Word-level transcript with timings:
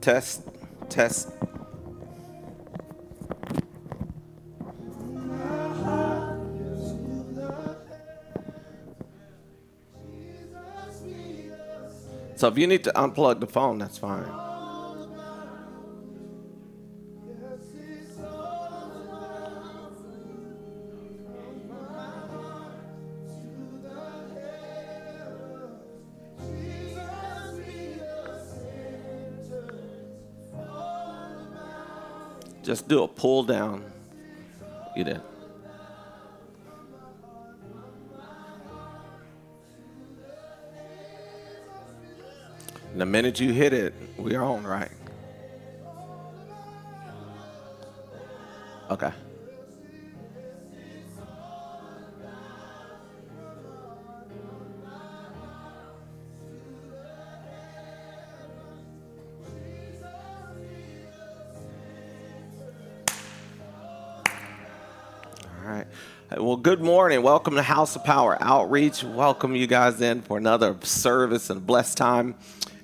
Test, 0.00 0.42
test. 0.88 1.28
So 12.36 12.46
if 12.46 12.56
you 12.56 12.68
need 12.68 12.84
to 12.84 12.92
unplug 12.92 13.40
the 13.40 13.48
phone, 13.48 13.78
that's 13.78 13.98
fine. 13.98 14.47
Just 32.68 32.86
do 32.86 33.02
a 33.02 33.08
pull 33.08 33.44
down. 33.44 33.82
You 34.94 35.02
did. 35.02 35.22
The 42.94 43.06
minute 43.06 43.40
you 43.40 43.54
hit 43.54 43.72
it, 43.72 43.94
we're 44.18 44.42
on, 44.42 44.64
right? 44.64 44.90
All 65.68 65.74
right. 65.74 65.86
Well, 66.38 66.56
good 66.56 66.80
morning. 66.80 67.20
Welcome 67.20 67.56
to 67.56 67.62
House 67.62 67.94
of 67.94 68.02
Power 68.02 68.38
Outreach. 68.40 69.04
Welcome 69.04 69.54
you 69.54 69.66
guys 69.66 70.00
in 70.00 70.22
for 70.22 70.38
another 70.38 70.74
service 70.82 71.50
and 71.50 71.66
blessed 71.66 71.98
time. 71.98 72.36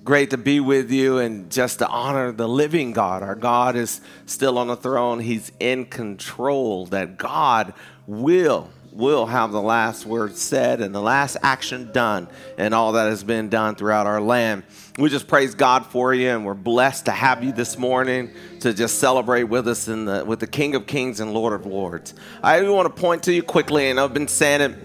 Great 0.04 0.28
to 0.30 0.36
be 0.36 0.60
with 0.60 0.90
you 0.90 1.16
and 1.16 1.50
just 1.50 1.78
to 1.78 1.88
honor 1.88 2.30
the 2.30 2.46
living 2.46 2.92
God. 2.92 3.22
Our 3.22 3.36
God 3.36 3.74
is 3.74 4.02
still 4.26 4.58
on 4.58 4.66
the 4.66 4.76
throne. 4.76 5.20
He's 5.20 5.50
in 5.58 5.86
control. 5.86 6.84
That 6.84 7.16
God 7.16 7.72
will 8.06 8.68
will 8.94 9.26
have 9.26 9.50
the 9.50 9.60
last 9.60 10.06
word 10.06 10.36
said 10.36 10.80
and 10.80 10.94
the 10.94 11.00
last 11.00 11.36
action 11.42 11.90
done 11.92 12.28
and 12.56 12.72
all 12.72 12.92
that 12.92 13.08
has 13.08 13.24
been 13.24 13.48
done 13.48 13.74
throughout 13.74 14.06
our 14.06 14.20
land. 14.20 14.62
We 14.98 15.10
just 15.10 15.26
praise 15.26 15.56
God 15.56 15.84
for 15.86 16.14
you 16.14 16.30
and 16.30 16.46
we're 16.46 16.54
blessed 16.54 17.06
to 17.06 17.10
have 17.10 17.42
you 17.42 17.50
this 17.50 17.76
morning 17.76 18.30
to 18.60 18.72
just 18.72 19.00
celebrate 19.00 19.42
with 19.44 19.66
us 19.66 19.88
in 19.88 20.04
the 20.04 20.24
with 20.24 20.38
the 20.38 20.46
King 20.46 20.76
of 20.76 20.86
Kings 20.86 21.18
and 21.18 21.34
Lord 21.34 21.54
of 21.54 21.66
Lords. 21.66 22.14
I 22.40 22.62
want 22.68 22.94
to 22.94 23.00
point 23.00 23.24
to 23.24 23.32
you 23.32 23.42
quickly 23.42 23.90
and 23.90 23.98
I've 23.98 24.14
been 24.14 24.28
saying 24.28 24.60
it 24.60 24.76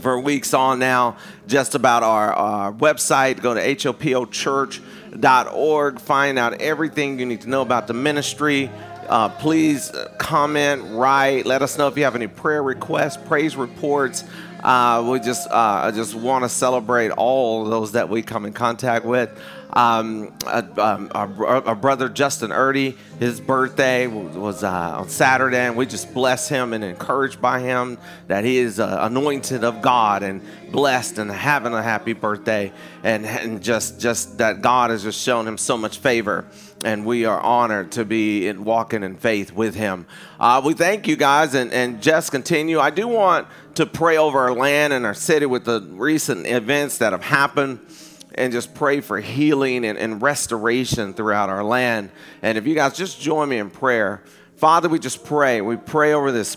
for 0.00 0.20
weeks 0.20 0.54
on 0.54 0.78
now 0.78 1.16
just 1.48 1.74
about 1.74 2.04
our, 2.04 2.32
our 2.32 2.72
website. 2.72 3.42
Go 3.42 3.54
to 3.54 3.60
hopochurch.org, 3.60 6.00
find 6.00 6.38
out 6.38 6.60
everything 6.60 7.18
you 7.18 7.26
need 7.26 7.40
to 7.40 7.48
know 7.48 7.62
about 7.62 7.88
the 7.88 7.94
ministry. 7.94 8.70
Uh, 9.08 9.28
please 9.28 9.92
comment, 10.18 10.82
write, 10.90 11.46
let 11.46 11.62
us 11.62 11.78
know 11.78 11.86
if 11.86 11.96
you 11.96 12.04
have 12.04 12.16
any 12.16 12.26
prayer 12.26 12.62
requests, 12.62 13.16
praise 13.16 13.56
reports. 13.56 14.24
Uh, 14.64 15.08
we 15.08 15.20
just 15.20 15.48
uh, 15.48 15.82
I 15.84 15.92
just 15.92 16.14
want 16.14 16.44
to 16.44 16.48
celebrate 16.48 17.10
all 17.10 17.64
those 17.64 17.92
that 17.92 18.08
we 18.08 18.22
come 18.22 18.44
in 18.46 18.52
contact 18.52 19.04
with. 19.04 19.30
Um, 19.72 20.32
uh, 20.46 20.62
um, 20.78 21.10
our, 21.14 21.66
our, 21.66 21.74
brother 21.74 22.08
Justin 22.08 22.50
Erdy, 22.50 22.96
his 23.18 23.40
birthday 23.40 24.06
was 24.06 24.62
uh, 24.62 24.98
on 25.00 25.08
Saturday, 25.08 25.66
and 25.66 25.76
we 25.76 25.86
just 25.86 26.14
bless 26.14 26.48
him 26.48 26.72
and 26.72 26.82
encouraged 26.82 27.40
by 27.42 27.60
him 27.60 27.98
that 28.28 28.44
he 28.44 28.58
is 28.58 28.80
uh, 28.80 28.98
anointed 29.02 29.64
of 29.64 29.82
God 29.82 30.22
and 30.22 30.40
blessed 30.70 31.18
and 31.18 31.30
having 31.30 31.74
a 31.74 31.82
happy 31.82 32.12
birthday, 32.12 32.72
and, 33.02 33.26
and 33.26 33.62
just 33.62 34.00
just 34.00 34.38
that 34.38 34.62
God 34.62 34.90
has 34.90 35.02
just 35.02 35.20
shown 35.20 35.46
him 35.46 35.58
so 35.58 35.76
much 35.76 35.98
favor 35.98 36.46
and 36.84 37.04
we 37.04 37.24
are 37.24 37.40
honored 37.40 37.92
to 37.92 38.04
be 38.04 38.46
in, 38.46 38.64
walking 38.64 39.02
in 39.02 39.16
faith 39.16 39.52
with 39.52 39.74
him. 39.74 40.06
Uh, 40.38 40.60
we 40.64 40.74
thank 40.74 41.08
you 41.08 41.16
guys, 41.16 41.54
and, 41.54 41.72
and 41.72 42.02
just 42.02 42.30
continue. 42.30 42.78
I 42.78 42.90
do 42.90 43.08
want 43.08 43.48
to 43.74 43.86
pray 43.86 44.16
over 44.16 44.38
our 44.40 44.52
land 44.52 44.92
and 44.92 45.06
our 45.06 45.14
city 45.14 45.46
with 45.46 45.64
the 45.64 45.80
recent 45.80 46.46
events 46.46 46.98
that 46.98 47.12
have 47.12 47.24
happened 47.24 47.80
and 48.36 48.52
just 48.52 48.74
pray 48.74 49.00
for 49.00 49.18
healing 49.18 49.84
and, 49.84 49.98
and 49.98 50.20
restoration 50.20 51.14
throughout 51.14 51.48
our 51.48 51.64
land. 51.64 52.10
And 52.42 52.58
if 52.58 52.66
you 52.66 52.74
guys 52.74 52.96
just 52.96 53.20
join 53.20 53.48
me 53.48 53.58
in 53.58 53.70
prayer, 53.70 54.22
Father, 54.56 54.88
we 54.88 54.98
just 54.98 55.24
pray. 55.24 55.60
We 55.60 55.76
pray 55.76 56.12
over 56.12 56.32
this 56.32 56.56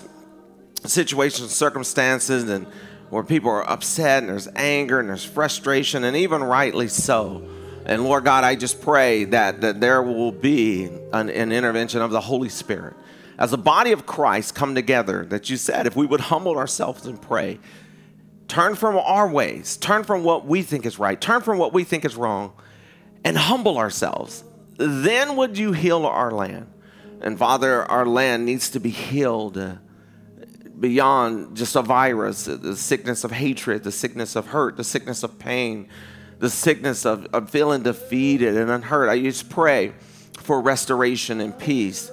situation, 0.86 1.48
circumstances, 1.48 2.50
and 2.50 2.68
where 3.10 3.24
people 3.24 3.50
are 3.50 3.68
upset 3.70 4.24
and 4.24 4.32
there's 4.32 4.48
anger 4.56 5.00
and 5.00 5.10
there's 5.10 5.26
frustration, 5.26 6.04
and 6.04 6.16
even 6.16 6.44
rightly 6.44 6.88
so. 6.88 7.48
And 7.86 8.04
Lord 8.04 8.24
God, 8.24 8.44
I 8.44 8.56
just 8.56 8.82
pray 8.82 9.24
that, 9.26 9.62
that 9.62 9.80
there 9.82 10.04
will 10.04 10.32
be 10.32 10.86
an, 11.12 11.30
an 11.30 11.52
intervention 11.52 12.02
of 12.02 12.12
the 12.12 12.22
Holy 12.22 12.50
Spirit. 12.50 12.96
As 13.38 13.52
a 13.52 13.58
body 13.58 13.94
of 13.94 14.06
Christ 14.06 14.54
come 14.54 14.76
together, 14.76 15.26
that 15.26 15.50
you 15.50 15.58
said, 15.58 15.88
if 15.88 15.96
we 15.96 16.06
would 16.06 16.20
humble 16.20 16.58
ourselves 16.58 17.06
and 17.06 17.20
pray, 17.20 17.58
turn 18.50 18.76
from 18.76 18.98
our 18.98 19.30
ways, 19.30 19.78
turn 19.78 20.04
from 20.04 20.24
what 20.24 20.46
we 20.46 20.62
think 20.62 20.86
is 20.86 21.00
right, 21.00 21.22
turn 21.22 21.42
from 21.42 21.58
what 21.58 21.72
we 21.72 21.86
think 21.86 22.04
is 22.04 22.18
wrong, 22.18 22.52
and 23.24 23.38
humble 23.38 23.78
ourselves, 23.78 24.44
then 24.78 25.38
would 25.38 25.58
you 25.58 25.72
heal 25.72 26.06
our 26.06 26.32
land. 26.32 26.68
And 27.22 27.38
Father, 27.38 27.84
our 27.84 28.06
land 28.06 28.46
needs 28.46 28.70
to 28.72 28.80
be 28.80 28.90
healed 28.90 29.80
beyond 30.80 31.56
just 31.56 31.76
a 31.76 31.82
virus, 31.82 32.46
the 32.46 32.76
sickness 32.76 33.24
of 33.24 33.32
hatred, 33.32 33.84
the 33.84 33.92
sickness 33.92 34.36
of 34.36 34.48
hurt, 34.48 34.78
the 34.78 34.84
sickness 34.84 35.24
of 35.24 35.38
pain, 35.38 35.88
the 36.40 36.50
sickness 36.50 37.06
of, 37.06 37.26
of 37.34 37.50
feeling 37.50 37.84
defeated 37.84 38.56
and 38.56 38.72
unhurt. 38.72 39.10
I 39.10 39.22
just 39.22 39.50
pray 39.50 39.94
for 40.38 40.62
restoration 40.62 41.42
and 41.42 41.58
peace. 41.58 42.10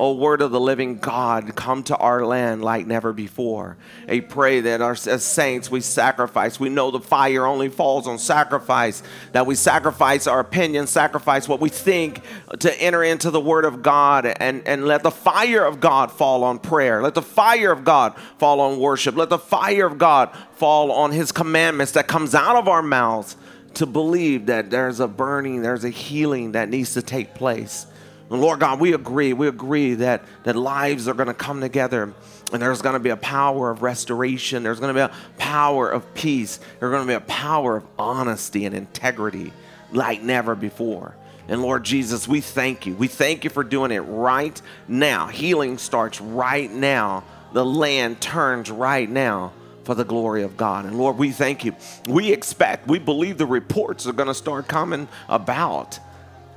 Oh, 0.00 0.12
word 0.12 0.42
of 0.42 0.52
the 0.52 0.60
living 0.60 0.98
God, 0.98 1.56
come 1.56 1.82
to 1.82 1.96
our 1.96 2.24
land 2.24 2.62
like 2.62 2.86
never 2.86 3.12
before. 3.12 3.76
I 4.08 4.20
pray 4.20 4.60
that 4.60 4.80
our, 4.80 4.92
as 4.92 5.24
saints 5.24 5.72
we 5.72 5.80
sacrifice. 5.80 6.60
We 6.60 6.68
know 6.68 6.92
the 6.92 7.00
fire 7.00 7.44
only 7.44 7.68
falls 7.68 8.06
on 8.06 8.20
sacrifice, 8.20 9.02
that 9.32 9.44
we 9.44 9.56
sacrifice 9.56 10.28
our 10.28 10.38
opinion, 10.38 10.86
sacrifice 10.86 11.48
what 11.48 11.58
we 11.58 11.68
think 11.68 12.22
to 12.60 12.80
enter 12.80 13.02
into 13.02 13.32
the 13.32 13.40
word 13.40 13.64
of 13.64 13.82
God, 13.82 14.24
and, 14.24 14.62
and 14.68 14.86
let 14.86 15.02
the 15.02 15.10
fire 15.10 15.64
of 15.64 15.80
God 15.80 16.12
fall 16.12 16.44
on 16.44 16.60
prayer. 16.60 17.02
Let 17.02 17.14
the 17.14 17.20
fire 17.22 17.72
of 17.72 17.82
God 17.82 18.16
fall 18.38 18.60
on 18.60 18.78
worship. 18.78 19.16
Let 19.16 19.30
the 19.30 19.38
fire 19.38 19.84
of 19.84 19.98
God 19.98 20.30
fall 20.52 20.92
on 20.92 21.10
his 21.10 21.32
commandments 21.32 21.90
that 21.92 22.06
comes 22.06 22.36
out 22.36 22.54
of 22.54 22.68
our 22.68 22.82
mouths 22.82 23.36
to 23.74 23.84
believe 23.84 24.46
that 24.46 24.70
there's 24.70 25.00
a 25.00 25.08
burning, 25.08 25.62
there's 25.62 25.82
a 25.82 25.90
healing 25.90 26.52
that 26.52 26.68
needs 26.68 26.94
to 26.94 27.02
take 27.02 27.34
place. 27.34 27.86
Lord 28.30 28.60
God, 28.60 28.78
we 28.78 28.92
agree, 28.92 29.32
we 29.32 29.48
agree 29.48 29.94
that, 29.94 30.22
that 30.44 30.54
lives 30.54 31.08
are 31.08 31.14
going 31.14 31.28
to 31.28 31.34
come 31.34 31.60
together 31.60 32.12
and 32.52 32.62
there's 32.62 32.82
going 32.82 32.94
to 32.94 33.00
be 33.00 33.10
a 33.10 33.16
power 33.16 33.70
of 33.70 33.82
restoration. 33.82 34.62
There's 34.62 34.80
going 34.80 34.94
to 34.94 35.08
be 35.08 35.12
a 35.12 35.16
power 35.38 35.88
of 35.90 36.14
peace. 36.14 36.60
There's 36.78 36.90
going 36.90 37.02
to 37.02 37.08
be 37.08 37.14
a 37.14 37.20
power 37.20 37.76
of 37.76 37.86
honesty 37.98 38.64
and 38.64 38.74
integrity 38.74 39.52
like 39.92 40.22
never 40.22 40.54
before. 40.54 41.14
And 41.48 41.62
Lord 41.62 41.84
Jesus, 41.84 42.28
we 42.28 42.40
thank 42.40 42.86
you. 42.86 42.94
We 42.94 43.08
thank 43.08 43.44
you 43.44 43.50
for 43.50 43.64
doing 43.64 43.90
it 43.90 44.00
right 44.00 44.60
now. 44.86 45.28
Healing 45.28 45.78
starts 45.78 46.20
right 46.20 46.70
now. 46.70 47.24
The 47.54 47.64
land 47.64 48.20
turns 48.20 48.70
right 48.70 49.08
now 49.08 49.52
for 49.84 49.94
the 49.94 50.04
glory 50.04 50.42
of 50.42 50.58
God. 50.58 50.84
And 50.84 50.98
Lord, 50.98 51.16
we 51.16 51.30
thank 51.30 51.64
you. 51.64 51.74
We 52.06 52.32
expect, 52.32 52.86
we 52.86 52.98
believe 52.98 53.38
the 53.38 53.46
reports 53.46 54.06
are 54.06 54.12
going 54.12 54.28
to 54.28 54.34
start 54.34 54.68
coming 54.68 55.08
about 55.30 55.98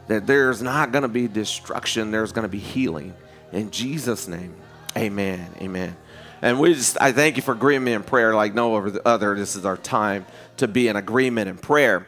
that 0.08 0.28
there's 0.28 0.62
not 0.62 0.92
going 0.92 1.04
to 1.04 1.08
be 1.08 1.28
destruction, 1.28 2.12
there's 2.12 2.32
going 2.32 2.44
to 2.44 2.50
be 2.50 2.60
healing. 2.60 3.14
In 3.52 3.72
Jesus' 3.72 4.28
name, 4.28 4.54
amen. 4.98 5.48
Amen. 5.62 5.96
And 6.42 6.60
we 6.60 6.74
just, 6.74 6.98
I 7.00 7.12
thank 7.12 7.36
you 7.36 7.44
for 7.44 7.54
agreement 7.54 7.96
in 7.96 8.04
prayer 8.04 8.34
like 8.34 8.54
no 8.54 8.76
other. 9.06 9.36
This 9.36 9.56
is 9.56 9.66
our 9.66 9.78
time 9.78 10.26
to 10.58 10.68
be 10.68 10.88
in 10.88 10.96
agreement 10.96 11.50
in 11.50 11.58
prayer 11.58 12.08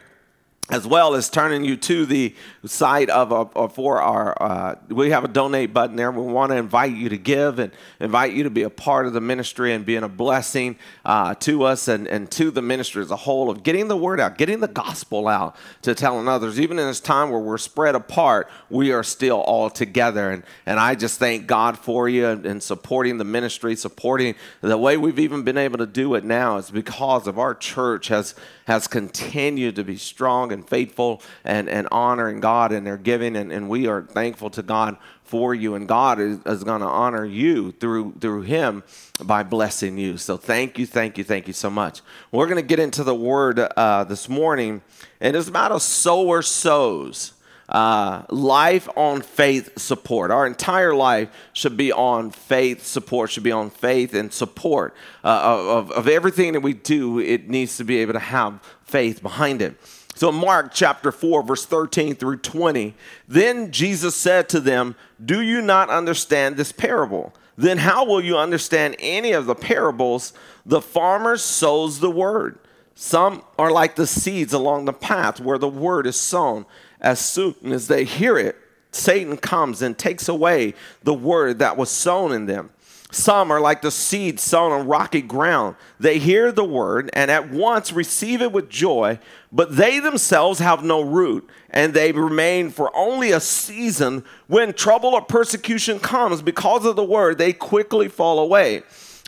as 0.70 0.86
well 0.86 1.14
as 1.14 1.28
turning 1.28 1.62
you 1.62 1.76
to 1.76 2.06
the 2.06 2.34
site 2.64 3.10
of, 3.10 3.74
for 3.74 4.00
our 4.00 4.42
uh, 4.42 4.74
we 4.88 5.10
have 5.10 5.22
a 5.22 5.28
donate 5.28 5.74
button 5.74 5.94
there. 5.94 6.10
We 6.10 6.22
want 6.22 6.52
to 6.52 6.56
invite 6.56 6.94
you 6.94 7.10
to 7.10 7.18
give 7.18 7.58
and 7.58 7.70
invite 8.00 8.32
you 8.32 8.44
to 8.44 8.50
be 8.50 8.62
a 8.62 8.70
part 8.70 9.06
of 9.06 9.12
the 9.12 9.20
ministry 9.20 9.74
and 9.74 9.84
being 9.84 10.02
a 10.02 10.08
blessing 10.08 10.78
uh, 11.04 11.34
to 11.40 11.64
us 11.64 11.86
and, 11.86 12.08
and 12.08 12.30
to 12.30 12.50
the 12.50 12.62
ministry 12.62 13.02
as 13.02 13.10
a 13.10 13.16
whole 13.16 13.50
of 13.50 13.62
getting 13.62 13.88
the 13.88 13.96
word 13.96 14.20
out 14.20 14.38
getting 14.38 14.60
the 14.60 14.68
gospel 14.68 15.28
out 15.28 15.54
to 15.82 15.94
telling 15.94 16.28
others. 16.28 16.58
Even 16.58 16.78
in 16.78 16.86
this 16.86 17.00
time 17.00 17.30
where 17.30 17.40
we're 17.40 17.58
spread 17.58 17.94
apart 17.94 18.48
we 18.70 18.90
are 18.90 19.02
still 19.02 19.40
all 19.40 19.68
together. 19.68 20.30
And, 20.30 20.44
and 20.64 20.80
i 20.80 20.94
just 20.94 21.18
thank 21.18 21.46
god 21.46 21.78
for 21.78 22.08
you 22.08 22.26
and, 22.26 22.46
and 22.46 22.62
supporting 22.62 23.18
the 23.18 23.24
ministry 23.24 23.76
supporting 23.76 24.34
the 24.62 24.78
way 24.78 24.96
we've 24.96 25.18
even 25.18 25.42
been 25.42 25.58
able 25.58 25.78
to 25.78 25.86
do 25.86 26.14
it 26.14 26.24
now 26.24 26.56
is 26.56 26.70
because 26.70 27.26
of 27.26 27.38
our 27.38 27.54
church 27.54 28.08
has 28.08 28.34
has 28.66 28.86
continued 28.86 29.76
to 29.76 29.84
be 29.84 29.96
strong 29.96 30.52
and 30.52 30.68
faithful 30.68 31.22
and, 31.44 31.68
and 31.68 31.86
honoring 31.92 32.40
God 32.40 32.72
and 32.72 32.86
their 32.86 32.96
giving. 32.96 33.36
And, 33.36 33.52
and 33.52 33.68
we 33.68 33.86
are 33.86 34.02
thankful 34.02 34.50
to 34.50 34.62
God 34.62 34.96
for 35.22 35.54
you. 35.54 35.74
And 35.74 35.86
God 35.86 36.18
is, 36.18 36.38
is 36.46 36.64
going 36.64 36.80
to 36.80 36.86
honor 36.86 37.24
you 37.24 37.72
through, 37.72 38.14
through 38.20 38.42
Him 38.42 38.82
by 39.22 39.42
blessing 39.42 39.98
you. 39.98 40.16
So 40.16 40.36
thank 40.36 40.78
you, 40.78 40.86
thank 40.86 41.18
you, 41.18 41.24
thank 41.24 41.46
you 41.46 41.52
so 41.52 41.68
much. 41.68 42.00
We're 42.32 42.46
going 42.46 42.56
to 42.56 42.66
get 42.66 42.78
into 42.78 43.04
the 43.04 43.14
word 43.14 43.58
uh, 43.58 44.04
this 44.04 44.28
morning, 44.28 44.82
and 45.20 45.36
it's 45.36 45.48
about 45.48 45.72
a 45.72 45.80
sower 45.80 46.42
sows 46.42 47.33
uh, 47.68 48.22
life 48.28 48.88
on 48.96 49.22
faith 49.22 49.78
support. 49.78 50.30
Our 50.30 50.46
entire 50.46 50.94
life 50.94 51.28
should 51.52 51.76
be 51.76 51.92
on 51.92 52.30
faith 52.30 52.84
support, 52.84 53.30
should 53.30 53.42
be 53.42 53.52
on 53.52 53.70
faith 53.70 54.14
and 54.14 54.32
support 54.32 54.94
uh, 55.22 55.40
of, 55.42 55.90
of 55.90 56.08
everything 56.08 56.52
that 56.52 56.60
we 56.60 56.74
do. 56.74 57.18
It 57.18 57.48
needs 57.48 57.76
to 57.78 57.84
be 57.84 57.98
able 57.98 58.12
to 58.14 58.18
have 58.18 58.60
faith 58.84 59.22
behind 59.22 59.62
it. 59.62 59.76
So, 60.16 60.30
Mark 60.30 60.72
chapter 60.72 61.10
4, 61.10 61.42
verse 61.42 61.66
13 61.66 62.14
through 62.14 62.36
20, 62.38 62.94
then 63.26 63.72
Jesus 63.72 64.14
said 64.14 64.48
to 64.50 64.60
them, 64.60 64.94
Do 65.22 65.40
you 65.40 65.60
not 65.60 65.90
understand 65.90 66.56
this 66.56 66.70
parable? 66.70 67.34
Then 67.56 67.78
how 67.78 68.04
will 68.04 68.22
you 68.22 68.36
understand 68.36 68.96
any 68.98 69.32
of 69.32 69.46
the 69.46 69.54
parables? 69.54 70.32
The 70.64 70.80
farmer 70.80 71.36
sows 71.36 71.98
the 71.98 72.10
word. 72.10 72.58
Some 72.94 73.42
are 73.58 73.72
like 73.72 73.96
the 73.96 74.06
seeds 74.06 74.52
along 74.52 74.84
the 74.84 74.92
path 74.92 75.40
where 75.40 75.58
the 75.58 75.68
word 75.68 76.06
is 76.06 76.16
sown 76.16 76.66
as 77.04 77.20
soon 77.20 77.54
as 77.70 77.86
they 77.86 78.04
hear 78.04 78.38
it, 78.38 78.56
Satan 78.90 79.36
comes 79.36 79.82
and 79.82 79.96
takes 79.96 80.28
away 80.28 80.74
the 81.02 81.14
word 81.14 81.58
that 81.58 81.76
was 81.76 81.90
sown 81.90 82.32
in 82.32 82.46
them. 82.46 82.70
Some 83.10 83.52
are 83.52 83.60
like 83.60 83.82
the 83.82 83.92
seed 83.92 84.40
sown 84.40 84.72
on 84.72 84.88
rocky 84.88 85.20
ground. 85.20 85.76
They 86.00 86.18
hear 86.18 86.50
the 86.50 86.64
word 86.64 87.10
and 87.12 87.30
at 87.30 87.50
once 87.50 87.92
receive 87.92 88.42
it 88.42 88.50
with 88.50 88.68
joy, 88.68 89.20
but 89.52 89.76
they 89.76 90.00
themselves 90.00 90.58
have 90.58 90.82
no 90.82 91.00
root, 91.00 91.48
and 91.70 91.92
they 91.92 92.10
remain 92.10 92.70
for 92.70 92.90
only 92.96 93.30
a 93.30 93.38
season. 93.38 94.24
When 94.48 94.72
trouble 94.72 95.10
or 95.10 95.22
persecution 95.22 96.00
comes 96.00 96.42
because 96.42 96.84
of 96.86 96.96
the 96.96 97.04
word, 97.04 97.38
they 97.38 97.52
quickly 97.52 98.08
fall 98.08 98.40
away. 98.40 98.82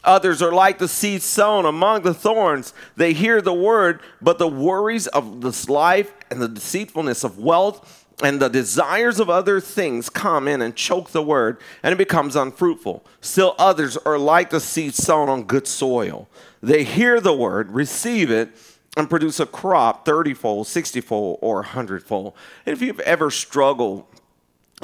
Others 0.06 0.40
are 0.40 0.52
like 0.52 0.78
the 0.78 0.88
seed 0.88 1.20
sown 1.20 1.66
among 1.66 2.02
the 2.02 2.14
thorns. 2.14 2.72
They 2.96 3.12
hear 3.12 3.42
the 3.42 3.52
word, 3.52 4.00
but 4.22 4.38
the 4.38 4.48
worries 4.48 5.08
of 5.08 5.40
this 5.40 5.68
life 5.68 6.14
and 6.30 6.40
the 6.40 6.48
deceitfulness 6.48 7.24
of 7.24 7.38
wealth 7.38 8.06
and 8.22 8.40
the 8.40 8.48
desires 8.48 9.20
of 9.20 9.28
other 9.28 9.60
things 9.60 10.08
come 10.08 10.48
in 10.48 10.62
and 10.62 10.74
choke 10.74 11.10
the 11.10 11.22
word, 11.22 11.60
and 11.82 11.92
it 11.92 11.98
becomes 11.98 12.34
unfruitful. 12.34 13.04
Still, 13.20 13.54
others 13.58 13.96
are 13.98 14.18
like 14.18 14.50
the 14.50 14.60
seed 14.60 14.94
sown 14.94 15.28
on 15.28 15.42
good 15.42 15.66
soil. 15.66 16.28
They 16.62 16.84
hear 16.84 17.20
the 17.20 17.34
word, 17.34 17.70
receive 17.72 18.30
it, 18.30 18.50
and 18.96 19.10
produce 19.10 19.38
a 19.38 19.44
crop 19.44 20.06
30 20.06 20.32
fold, 20.32 20.66
60 20.66 21.00
fold, 21.02 21.38
or 21.42 21.56
100 21.56 22.02
fold. 22.02 22.32
If 22.64 22.80
you've 22.80 23.00
ever 23.00 23.30
struggled 23.30 24.06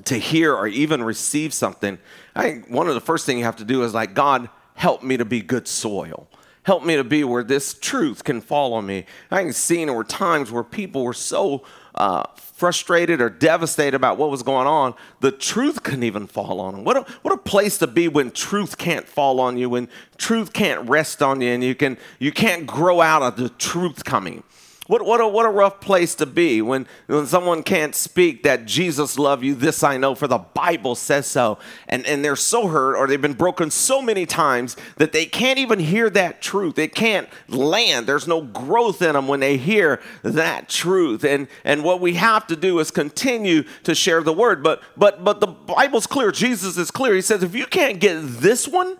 to 0.04 0.18
hear 0.18 0.54
or 0.54 0.66
even 0.66 1.02
receive 1.02 1.54
something, 1.54 1.98
I 2.34 2.42
think 2.42 2.68
one 2.68 2.88
of 2.88 2.94
the 2.94 3.00
first 3.00 3.24
things 3.24 3.38
you 3.38 3.44
have 3.44 3.56
to 3.56 3.64
do 3.64 3.82
is 3.82 3.94
like, 3.94 4.12
God, 4.12 4.50
help 4.74 5.02
me 5.02 5.16
to 5.16 5.24
be 5.24 5.40
good 5.40 5.68
soil. 5.68 6.28
Help 6.64 6.84
me 6.84 6.94
to 6.94 7.04
be 7.04 7.24
where 7.24 7.42
this 7.42 7.74
truth 7.74 8.22
can 8.22 8.40
fall 8.40 8.72
on 8.74 8.86
me. 8.86 9.04
I 9.30 9.42
can 9.42 9.52
see 9.52 9.84
there 9.84 9.94
were 9.94 10.04
times 10.04 10.52
where 10.52 10.62
people 10.62 11.02
were 11.02 11.12
so 11.12 11.64
uh, 11.94 12.24
frustrated 12.36 13.20
or 13.20 13.28
devastated 13.28 13.94
about 13.94 14.16
what 14.16 14.30
was 14.30 14.42
going 14.42 14.66
on, 14.66 14.94
the 15.20 15.32
truth 15.32 15.82
couldn't 15.82 16.04
even 16.04 16.26
fall 16.26 16.60
on 16.60 16.74
them. 16.74 16.84
What 16.84 16.96
a, 16.96 17.00
what 17.22 17.34
a 17.34 17.36
place 17.36 17.78
to 17.78 17.86
be 17.86 18.08
when 18.08 18.30
truth 18.30 18.78
can't 18.78 19.06
fall 19.06 19.40
on 19.40 19.58
you, 19.58 19.68
when 19.68 19.88
truth 20.16 20.52
can't 20.52 20.88
rest 20.88 21.22
on 21.22 21.40
you, 21.40 21.50
and 21.50 21.62
you, 21.62 21.74
can, 21.74 21.98
you 22.18 22.32
can't 22.32 22.66
grow 22.66 23.00
out 23.00 23.22
of 23.22 23.36
the 23.36 23.48
truth 23.48 24.04
coming. 24.04 24.42
What, 24.88 25.04
what, 25.04 25.20
a, 25.20 25.28
what 25.28 25.46
a 25.46 25.48
rough 25.48 25.80
place 25.80 26.16
to 26.16 26.26
be 26.26 26.60
when, 26.60 26.88
when 27.06 27.26
someone 27.26 27.62
can't 27.62 27.94
speak 27.94 28.42
that 28.42 28.66
Jesus 28.66 29.16
love 29.16 29.44
you, 29.44 29.54
this 29.54 29.84
I 29.84 29.96
know, 29.96 30.16
for 30.16 30.26
the 30.26 30.38
Bible 30.38 30.96
says 30.96 31.28
so. 31.28 31.58
And, 31.86 32.04
and 32.04 32.24
they're 32.24 32.34
so 32.34 32.66
hurt 32.66 32.96
or 32.96 33.06
they've 33.06 33.22
been 33.22 33.32
broken 33.32 33.70
so 33.70 34.02
many 34.02 34.26
times 34.26 34.76
that 34.96 35.12
they 35.12 35.24
can't 35.24 35.60
even 35.60 35.78
hear 35.78 36.10
that 36.10 36.42
truth. 36.42 36.74
They 36.74 36.88
can't 36.88 37.28
land. 37.48 38.08
There's 38.08 38.26
no 38.26 38.42
growth 38.42 39.02
in 39.02 39.12
them 39.12 39.28
when 39.28 39.38
they 39.38 39.56
hear 39.56 40.00
that 40.24 40.68
truth. 40.68 41.22
And, 41.22 41.46
and 41.62 41.84
what 41.84 42.00
we 42.00 42.14
have 42.14 42.48
to 42.48 42.56
do 42.56 42.80
is 42.80 42.90
continue 42.90 43.62
to 43.84 43.94
share 43.94 44.20
the 44.20 44.32
word. 44.32 44.64
But, 44.64 44.82
but, 44.96 45.22
but 45.22 45.38
the 45.38 45.46
Bible's 45.46 46.08
clear. 46.08 46.32
Jesus 46.32 46.76
is 46.76 46.90
clear. 46.90 47.14
He 47.14 47.20
says, 47.20 47.44
if 47.44 47.54
you 47.54 47.66
can't 47.66 48.00
get 48.00 48.20
this 48.20 48.66
one, 48.66 48.96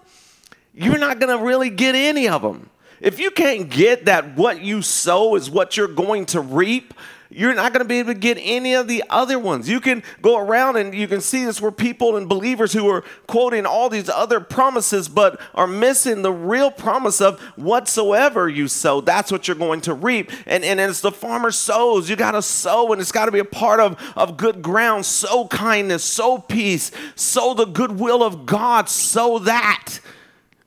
you're 0.73 0.99
not 0.99 1.19
going 1.19 1.37
to 1.37 1.45
really 1.45 1.71
get 1.71 1.97
any 1.97 2.29
of 2.29 2.43
them. 2.43 2.71
If 3.03 3.19
you 3.19 3.33
can't 3.33 3.69
get 3.69 4.05
that 4.05 4.37
what 4.37 4.63
you 4.63 4.81
sow 4.81 5.35
is 5.35 5.51
what 5.51 5.77
you're 5.77 5.89
going 5.89 6.25
to 6.27 6.41
reap, 6.41 6.95
you're 7.31 7.53
not 7.53 7.73
going 7.73 7.83
to 7.83 7.89
be 7.89 7.99
able 7.99 8.13
to 8.13 8.19
get 8.19 8.39
any 8.41 8.75
of 8.75 8.87
the 8.87 9.03
other 9.11 9.41
ones. 9.41 9.69
You 9.69 9.81
can 9.81 10.05
go 10.21 10.39
around 10.39 10.77
and 10.77 10.95
you 10.95 11.09
can 11.09 11.21
see 11.21 11.45
this 11.45 11.61
where 11.61 11.73
people 11.73 12.17
and 12.17 12.29
believers 12.29 12.73
who 12.73 12.89
are 12.89 13.03
quoting 13.27 13.67
all 13.67 13.89
these 13.89 14.09
other 14.09 14.39
promises, 14.39 15.09
but 15.09 15.41
are 15.55 15.67
missing 15.67 16.23
the 16.23 16.33
real 16.33 16.71
promise 16.71 17.21
of 17.21 17.41
whatsoever 17.57 18.49
you 18.49 18.69
sow, 18.69 19.01
that's 19.01 19.33
what 19.33 19.49
you're 19.49 19.57
going 19.57 19.81
to 19.81 19.95
reap. 19.95 20.31
And, 20.47 20.63
and 20.65 20.81
as 20.81 21.01
the 21.01 21.11
farmer 21.11 21.51
sows, 21.51 22.09
you 22.09 22.15
got 22.15 22.33
to 22.33 22.43
sow, 22.43 22.93
and 22.93 23.01
it's 23.01 23.13
got 23.13 23.27
to 23.27 23.33
be 23.33 23.41
a 23.41 23.45
part 23.45 23.81
of, 23.81 23.99
of 24.15 24.37
good 24.37 24.63
ground. 24.63 25.07
Sow 25.07 25.49
kindness, 25.49 26.05
sow 26.05 26.39
peace, 26.39 26.93
sow 27.17 27.55
the 27.55 27.65
goodwill 27.65 28.23
of 28.23 28.47
God, 28.47 28.89
sow 28.89 29.41
that. 29.41 29.99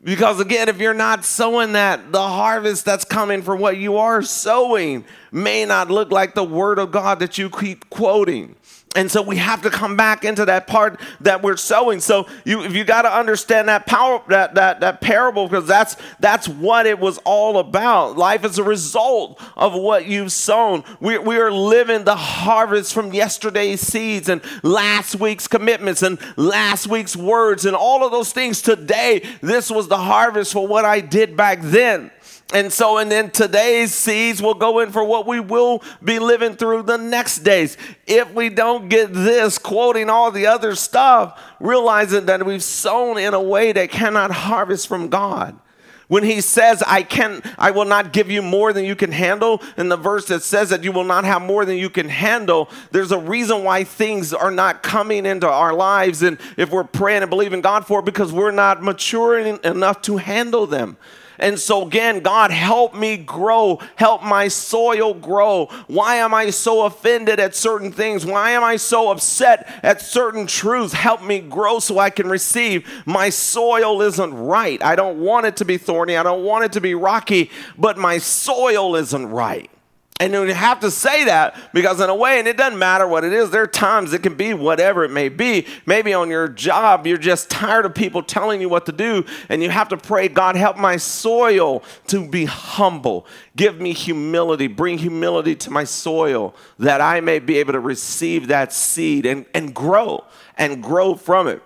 Because 0.05 0.39
again, 0.39 0.69
if 0.69 0.77
you're 0.77 0.93
not 0.93 1.25
sowing 1.25 1.71
that, 1.73 2.11
the 2.11 2.21
harvest 2.21 2.85
that's 2.85 3.03
coming 3.03 3.41
from 3.41 3.59
what 3.59 3.77
you 3.77 3.97
are 3.97 4.21
sowing 4.21 5.03
may 5.31 5.65
not 5.65 5.89
look 5.89 6.11
like 6.11 6.35
the 6.35 6.43
word 6.43 6.77
of 6.77 6.91
God 6.91 7.17
that 7.19 7.39
you 7.39 7.49
keep 7.49 7.89
quoting. 7.89 8.55
And 8.95 9.11
so 9.11 9.21
we 9.21 9.37
have 9.37 9.61
to 9.63 9.69
come 9.69 9.97
back 9.97 10.23
into 10.23 10.45
that 10.45 10.67
part 10.67 10.99
that 11.21 11.43
we're 11.43 11.57
sowing. 11.57 11.99
So 11.99 12.27
you 12.45 12.63
if 12.63 12.73
you 12.73 12.83
got 12.83 13.03
to 13.03 13.13
understand 13.13 13.67
that 13.67 13.85
power 13.85 14.21
that 14.29 14.55
that 14.55 14.79
that 14.79 15.01
parable 15.01 15.47
because 15.47 15.67
that's 15.67 15.97
that's 16.19 16.47
what 16.47 16.85
it 16.85 16.99
was 16.99 17.17
all 17.19 17.59
about. 17.59 18.17
Life 18.17 18.45
is 18.45 18.57
a 18.57 18.63
result 18.63 19.41
of 19.55 19.73
what 19.73 20.05
you've 20.05 20.31
sown. 20.31 20.83
We 20.99 21.17
we 21.17 21.37
are 21.37 21.51
living 21.51 22.05
the 22.05 22.15
harvest 22.15 22.93
from 22.93 23.13
yesterday's 23.13 23.81
seeds 23.81 24.29
and 24.29 24.41
last 24.63 25.15
week's 25.15 25.47
commitments 25.47 26.01
and 26.01 26.17
last 26.37 26.87
week's 26.87 27.15
words 27.15 27.65
and 27.65 27.75
all 27.75 28.05
of 28.05 28.11
those 28.11 28.31
things 28.31 28.61
today. 28.61 29.23
This 29.41 29.69
was 29.69 29.87
the 29.87 29.97
harvest 29.97 30.53
for 30.53 30.65
what 30.65 30.85
I 30.85 31.01
did 31.01 31.35
back 31.35 31.59
then. 31.61 32.11
And 32.53 32.71
so, 32.71 32.99
and 32.99 33.11
then 33.11 33.31
today's 33.31 33.93
seeds 33.93 34.39
will 34.39 34.53
go 34.53 34.79
in 34.79 34.91
for 34.91 35.03
what 35.03 35.25
we 35.25 35.39
will 35.39 35.81
be 36.03 36.19
living 36.19 36.55
through 36.55 36.83
the 36.83 36.97
next 36.97 37.39
days. 37.39 37.75
If 38.05 38.33
we 38.33 38.49
don't 38.49 38.87
get 38.87 39.13
this, 39.13 39.57
quoting 39.57 40.11
all 40.11 40.29
the 40.29 40.45
other 40.45 40.75
stuff, 40.75 41.41
realizing 41.59 42.27
that 42.27 42.45
we've 42.45 42.63
sown 42.63 43.17
in 43.17 43.33
a 43.33 43.41
way 43.41 43.71
that 43.71 43.89
cannot 43.89 44.29
harvest 44.31 44.87
from 44.87 45.09
God. 45.09 45.59
When 46.07 46.23
he 46.23 46.39
says, 46.39 46.83
I 46.85 47.01
can 47.01 47.41
I 47.57 47.71
will 47.71 47.85
not 47.85 48.13
give 48.13 48.29
you 48.29 48.43
more 48.43 48.73
than 48.73 48.85
you 48.85 48.95
can 48.95 49.11
handle, 49.11 49.59
in 49.75 49.89
the 49.89 49.97
verse 49.97 50.27
that 50.27 50.43
says 50.43 50.69
that 50.69 50.83
you 50.83 50.91
will 50.91 51.03
not 51.03 51.23
have 51.23 51.41
more 51.41 51.65
than 51.65 51.77
you 51.77 51.89
can 51.89 52.09
handle, 52.09 52.69
there's 52.91 53.11
a 53.11 53.17
reason 53.17 53.63
why 53.63 53.83
things 53.83 54.31
are 54.31 54.51
not 54.51 54.83
coming 54.83 55.25
into 55.25 55.49
our 55.49 55.73
lives. 55.73 56.21
And 56.21 56.37
if 56.57 56.69
we're 56.69 56.83
praying 56.83 57.23
and 57.23 57.29
believing 57.31 57.61
God 57.61 57.87
for 57.87 58.01
it, 58.01 58.05
because 58.05 58.31
we're 58.31 58.51
not 58.51 58.83
maturing 58.83 59.59
enough 59.63 60.03
to 60.03 60.17
handle 60.17 60.67
them. 60.67 60.97
And 61.39 61.59
so, 61.59 61.85
again, 61.85 62.21
God, 62.21 62.51
help 62.51 62.95
me 62.95 63.17
grow. 63.17 63.79
Help 63.95 64.23
my 64.23 64.47
soil 64.47 65.13
grow. 65.13 65.67
Why 65.87 66.15
am 66.15 66.33
I 66.33 66.49
so 66.49 66.85
offended 66.85 67.39
at 67.39 67.55
certain 67.55 67.91
things? 67.91 68.25
Why 68.25 68.51
am 68.51 68.63
I 68.63 68.77
so 68.77 69.11
upset 69.11 69.67
at 69.83 70.01
certain 70.01 70.47
truths? 70.47 70.93
Help 70.93 71.23
me 71.23 71.39
grow 71.39 71.79
so 71.79 71.99
I 71.99 72.09
can 72.09 72.27
receive. 72.27 72.87
My 73.05 73.29
soil 73.29 74.01
isn't 74.01 74.33
right. 74.33 74.81
I 74.83 74.95
don't 74.95 75.19
want 75.19 75.45
it 75.45 75.57
to 75.57 75.65
be 75.65 75.77
thorny. 75.77 76.17
I 76.17 76.23
don't 76.23 76.43
want 76.43 76.65
it 76.65 76.71
to 76.73 76.81
be 76.81 76.95
rocky, 76.95 77.51
but 77.77 77.97
my 77.97 78.17
soil 78.17 78.95
isn't 78.95 79.27
right. 79.27 79.69
And 80.17 80.31
you 80.31 80.53
have 80.53 80.79
to 80.79 80.91
say 80.91 81.25
that 81.25 81.73
because, 81.73 81.99
in 81.99 82.09
a 82.09 82.15
way, 82.15 82.39
and 82.39 82.47
it 82.47 82.55
doesn't 82.55 82.79
matter 82.79 83.05
what 83.05 83.25
it 83.25 83.33
is, 83.33 83.49
there 83.49 83.63
are 83.63 83.67
times 83.67 84.13
it 84.13 84.23
can 84.23 84.35
be 84.35 84.53
whatever 84.53 85.03
it 85.03 85.11
may 85.11 85.27
be. 85.27 85.67
Maybe 85.85 86.13
on 86.13 86.29
your 86.29 86.47
job, 86.47 87.05
you're 87.05 87.17
just 87.17 87.49
tired 87.49 87.85
of 87.85 87.93
people 87.93 88.23
telling 88.23 88.61
you 88.61 88.69
what 88.69 88.85
to 88.85 88.93
do, 88.93 89.25
and 89.49 89.61
you 89.61 89.69
have 89.69 89.89
to 89.89 89.97
pray, 89.97 90.29
God, 90.29 90.55
help 90.55 90.77
my 90.77 90.95
soil 90.95 91.83
to 92.07 92.25
be 92.25 92.45
humble. 92.45 93.27
Give 93.57 93.81
me 93.81 93.91
humility. 93.91 94.67
Bring 94.67 94.99
humility 94.99 95.53
to 95.55 95.69
my 95.69 95.83
soil 95.83 96.55
that 96.79 97.01
I 97.01 97.19
may 97.19 97.39
be 97.39 97.57
able 97.57 97.73
to 97.73 97.81
receive 97.81 98.47
that 98.47 98.71
seed 98.71 99.25
and, 99.25 99.45
and 99.53 99.75
grow 99.75 100.23
and 100.57 100.81
grow 100.81 101.15
from 101.15 101.49
it. 101.49 101.61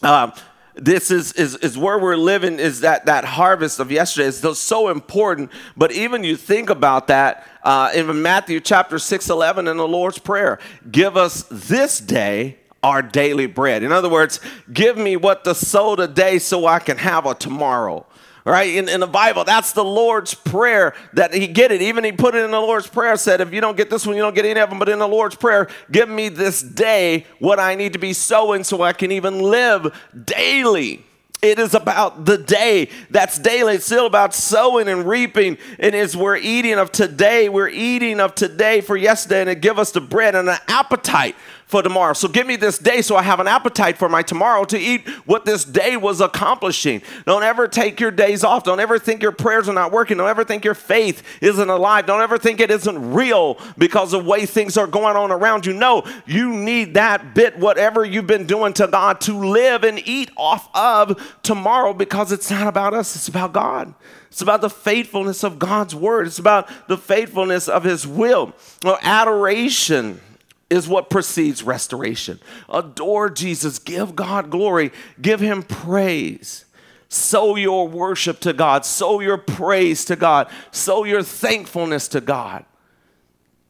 Um, 0.00 0.32
this 0.76 1.10
is, 1.10 1.32
is, 1.32 1.56
is 1.56 1.78
where 1.78 1.98
we're 1.98 2.16
living 2.16 2.58
is 2.58 2.80
that, 2.80 3.06
that 3.06 3.24
harvest 3.24 3.80
of 3.80 3.90
yesterday 3.90 4.28
is 4.28 4.58
so 4.58 4.88
important. 4.88 5.50
But 5.76 5.92
even 5.92 6.22
you 6.22 6.36
think 6.36 6.70
about 6.70 7.06
that 7.08 7.46
uh, 7.62 7.90
in 7.94 8.22
matthew 8.22 8.60
chapter 8.60 8.98
6 8.98 9.28
11 9.28 9.66
in 9.66 9.76
the 9.76 9.88
lord's 9.88 10.18
prayer 10.18 10.60
give 10.90 11.16
us 11.16 11.44
this 11.50 11.98
day 11.98 12.56
our 12.82 13.02
daily 13.02 13.46
bread. 13.46 13.82
In 13.82 13.90
other 13.90 14.08
words 14.08 14.38
give 14.72 14.96
me 14.96 15.16
what 15.16 15.42
to 15.44 15.54
sow 15.54 15.96
today 15.96 16.38
so 16.38 16.66
i 16.66 16.78
can 16.78 16.98
have 16.98 17.26
a 17.26 17.34
tomorrow 17.34 18.06
right? 18.46 18.76
In, 18.76 18.88
in 18.88 19.00
the 19.00 19.06
Bible, 19.06 19.44
that's 19.44 19.72
the 19.72 19.84
Lord's 19.84 20.32
Prayer 20.32 20.94
that 21.14 21.34
he 21.34 21.48
get 21.48 21.72
it. 21.72 21.82
Even 21.82 22.04
he 22.04 22.12
put 22.12 22.34
it 22.34 22.44
in 22.44 22.52
the 22.52 22.60
Lord's 22.60 22.86
Prayer, 22.86 23.16
said, 23.16 23.40
if 23.40 23.52
you 23.52 23.60
don't 23.60 23.76
get 23.76 23.90
this 23.90 24.06
one, 24.06 24.14
you 24.14 24.22
don't 24.22 24.34
get 24.34 24.44
any 24.44 24.60
of 24.60 24.70
them. 24.70 24.78
But 24.78 24.88
in 24.88 25.00
the 25.00 25.08
Lord's 25.08 25.34
Prayer, 25.34 25.68
give 25.90 26.08
me 26.08 26.28
this 26.28 26.62
day 26.62 27.26
what 27.40 27.58
I 27.58 27.74
need 27.74 27.92
to 27.94 27.98
be 27.98 28.12
sowing 28.12 28.62
so 28.62 28.82
I 28.82 28.92
can 28.92 29.10
even 29.10 29.40
live 29.40 29.92
daily. 30.24 31.04
It 31.42 31.58
is 31.58 31.74
about 31.74 32.24
the 32.24 32.38
day. 32.38 32.88
That's 33.10 33.38
daily. 33.38 33.74
It's 33.74 33.84
still 33.84 34.06
about 34.06 34.32
sowing 34.32 34.88
and 34.88 35.06
reaping. 35.06 35.58
And 35.78 35.94
as 35.94 36.16
we're 36.16 36.36
eating 36.36 36.74
of 36.74 36.92
today, 36.92 37.48
we're 37.48 37.68
eating 37.68 38.20
of 38.20 38.34
today 38.34 38.80
for 38.80 38.96
yesterday, 38.96 39.42
and 39.42 39.50
it 39.50 39.60
give 39.60 39.78
us 39.78 39.90
the 39.90 40.00
bread 40.00 40.34
and 40.34 40.48
an 40.48 40.58
appetite 40.68 41.36
for 41.66 41.82
tomorrow. 41.82 42.12
So 42.12 42.28
give 42.28 42.46
me 42.46 42.54
this 42.54 42.78
day 42.78 43.02
so 43.02 43.16
I 43.16 43.22
have 43.22 43.40
an 43.40 43.48
appetite 43.48 43.98
for 43.98 44.08
my 44.08 44.22
tomorrow 44.22 44.64
to 44.66 44.78
eat 44.78 45.06
what 45.26 45.44
this 45.44 45.64
day 45.64 45.96
was 45.96 46.20
accomplishing. 46.20 47.02
Don't 47.26 47.42
ever 47.42 47.66
take 47.66 47.98
your 47.98 48.12
days 48.12 48.44
off. 48.44 48.62
Don't 48.62 48.78
ever 48.78 49.00
think 49.00 49.20
your 49.20 49.32
prayers 49.32 49.68
are 49.68 49.72
not 49.72 49.90
working. 49.90 50.16
Don't 50.16 50.28
ever 50.28 50.44
think 50.44 50.64
your 50.64 50.74
faith 50.74 51.24
isn't 51.40 51.68
alive. 51.68 52.06
Don't 52.06 52.22
ever 52.22 52.38
think 52.38 52.60
it 52.60 52.70
isn't 52.70 53.12
real 53.12 53.58
because 53.76 54.12
of 54.12 54.22
the 54.22 54.30
way 54.30 54.46
things 54.46 54.76
are 54.76 54.86
going 54.86 55.16
on 55.16 55.32
around 55.32 55.66
you. 55.66 55.72
No, 55.72 56.04
you 56.24 56.52
need 56.52 56.94
that 56.94 57.34
bit, 57.34 57.58
whatever 57.58 58.04
you've 58.04 58.28
been 58.28 58.46
doing 58.46 58.72
to 58.74 58.86
God, 58.86 59.20
to 59.22 59.36
live 59.36 59.82
and 59.82 60.00
eat 60.06 60.30
off 60.36 60.68
of 60.72 61.36
tomorrow 61.42 61.92
because 61.92 62.30
it's 62.30 62.50
not 62.50 62.68
about 62.68 62.94
us, 62.94 63.16
it's 63.16 63.28
about 63.28 63.52
God. 63.52 63.92
It's 64.28 64.42
about 64.42 64.60
the 64.60 64.70
faithfulness 64.70 65.42
of 65.42 65.58
God's 65.58 65.94
word. 65.94 66.26
It's 66.26 66.38
about 66.38 66.68
the 66.88 66.98
faithfulness 66.98 67.68
of 67.68 67.84
his 67.84 68.06
will. 68.06 68.52
Well, 68.82 68.98
adoration 69.02 70.20
is 70.68 70.88
what 70.88 71.10
precedes 71.10 71.62
restoration. 71.62 72.40
Adore 72.68 73.30
Jesus, 73.30 73.78
give 73.78 74.16
God 74.16 74.50
glory, 74.50 74.92
give 75.20 75.40
him 75.40 75.62
praise. 75.62 76.64
Sow 77.08 77.54
your 77.54 77.86
worship 77.86 78.40
to 78.40 78.52
God, 78.52 78.84
sow 78.84 79.20
your 79.20 79.38
praise 79.38 80.04
to 80.06 80.16
God, 80.16 80.50
sow 80.72 81.04
your 81.04 81.22
thankfulness 81.22 82.08
to 82.08 82.20
God. 82.20 82.64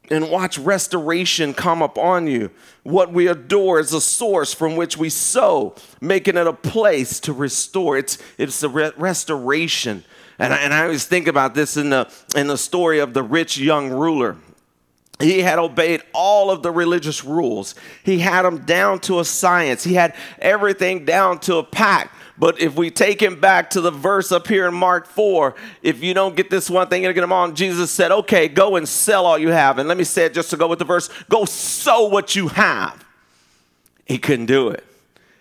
And 0.08 0.30
watch 0.30 0.56
restoration 0.56 1.52
come 1.52 1.82
upon 1.82 2.28
you. 2.28 2.50
What 2.84 3.12
we 3.12 3.26
adore 3.26 3.80
is 3.80 3.92
a 3.92 4.00
source 4.00 4.54
from 4.54 4.76
which 4.76 4.96
we 4.96 5.10
sow, 5.10 5.74
making 6.00 6.36
it 6.36 6.46
a 6.46 6.52
place 6.52 7.18
to 7.20 7.32
restore. 7.32 7.98
It's, 7.98 8.16
it's 8.38 8.62
a 8.62 8.68
re- 8.68 8.92
restoration. 8.96 10.04
And 10.38 10.54
I, 10.54 10.58
and 10.58 10.72
I 10.72 10.84
always 10.84 11.06
think 11.06 11.26
about 11.26 11.54
this 11.54 11.76
in 11.76 11.90
the, 11.90 12.08
in 12.36 12.46
the 12.46 12.56
story 12.56 13.00
of 13.00 13.14
the 13.14 13.22
rich 13.24 13.58
young 13.58 13.90
ruler. 13.90 14.36
He 15.18 15.40
had 15.40 15.58
obeyed 15.58 16.02
all 16.12 16.50
of 16.50 16.62
the 16.62 16.70
religious 16.70 17.24
rules. 17.24 17.74
He 18.02 18.18
had 18.18 18.42
them 18.42 18.58
down 18.58 19.00
to 19.00 19.20
a 19.20 19.24
science. 19.24 19.82
He 19.82 19.94
had 19.94 20.14
everything 20.38 21.06
down 21.06 21.38
to 21.40 21.56
a 21.56 21.64
pack. 21.64 22.12
But 22.38 22.60
if 22.60 22.74
we 22.76 22.90
take 22.90 23.22
him 23.22 23.40
back 23.40 23.70
to 23.70 23.80
the 23.80 23.90
verse 23.90 24.30
up 24.30 24.46
here 24.46 24.66
in 24.68 24.74
Mark 24.74 25.06
4, 25.06 25.54
if 25.82 26.02
you 26.02 26.12
don't 26.12 26.36
get 26.36 26.50
this 26.50 26.68
one 26.68 26.88
thing, 26.88 27.02
you're 27.02 27.14
going 27.14 27.22
to 27.22 27.28
get 27.28 27.28
them 27.28 27.32
on. 27.32 27.54
Jesus 27.54 27.90
said, 27.90 28.12
okay, 28.12 28.46
go 28.46 28.76
and 28.76 28.86
sell 28.86 29.24
all 29.24 29.38
you 29.38 29.48
have. 29.48 29.78
And 29.78 29.88
let 29.88 29.96
me 29.96 30.04
say 30.04 30.26
it 30.26 30.34
just 30.34 30.50
to 30.50 30.58
go 30.58 30.68
with 30.68 30.78
the 30.78 30.84
verse 30.84 31.08
go 31.30 31.46
sow 31.46 32.08
what 32.08 32.36
you 32.36 32.48
have. 32.48 33.02
He 34.04 34.18
couldn't 34.18 34.46
do 34.46 34.68
it. 34.68 34.84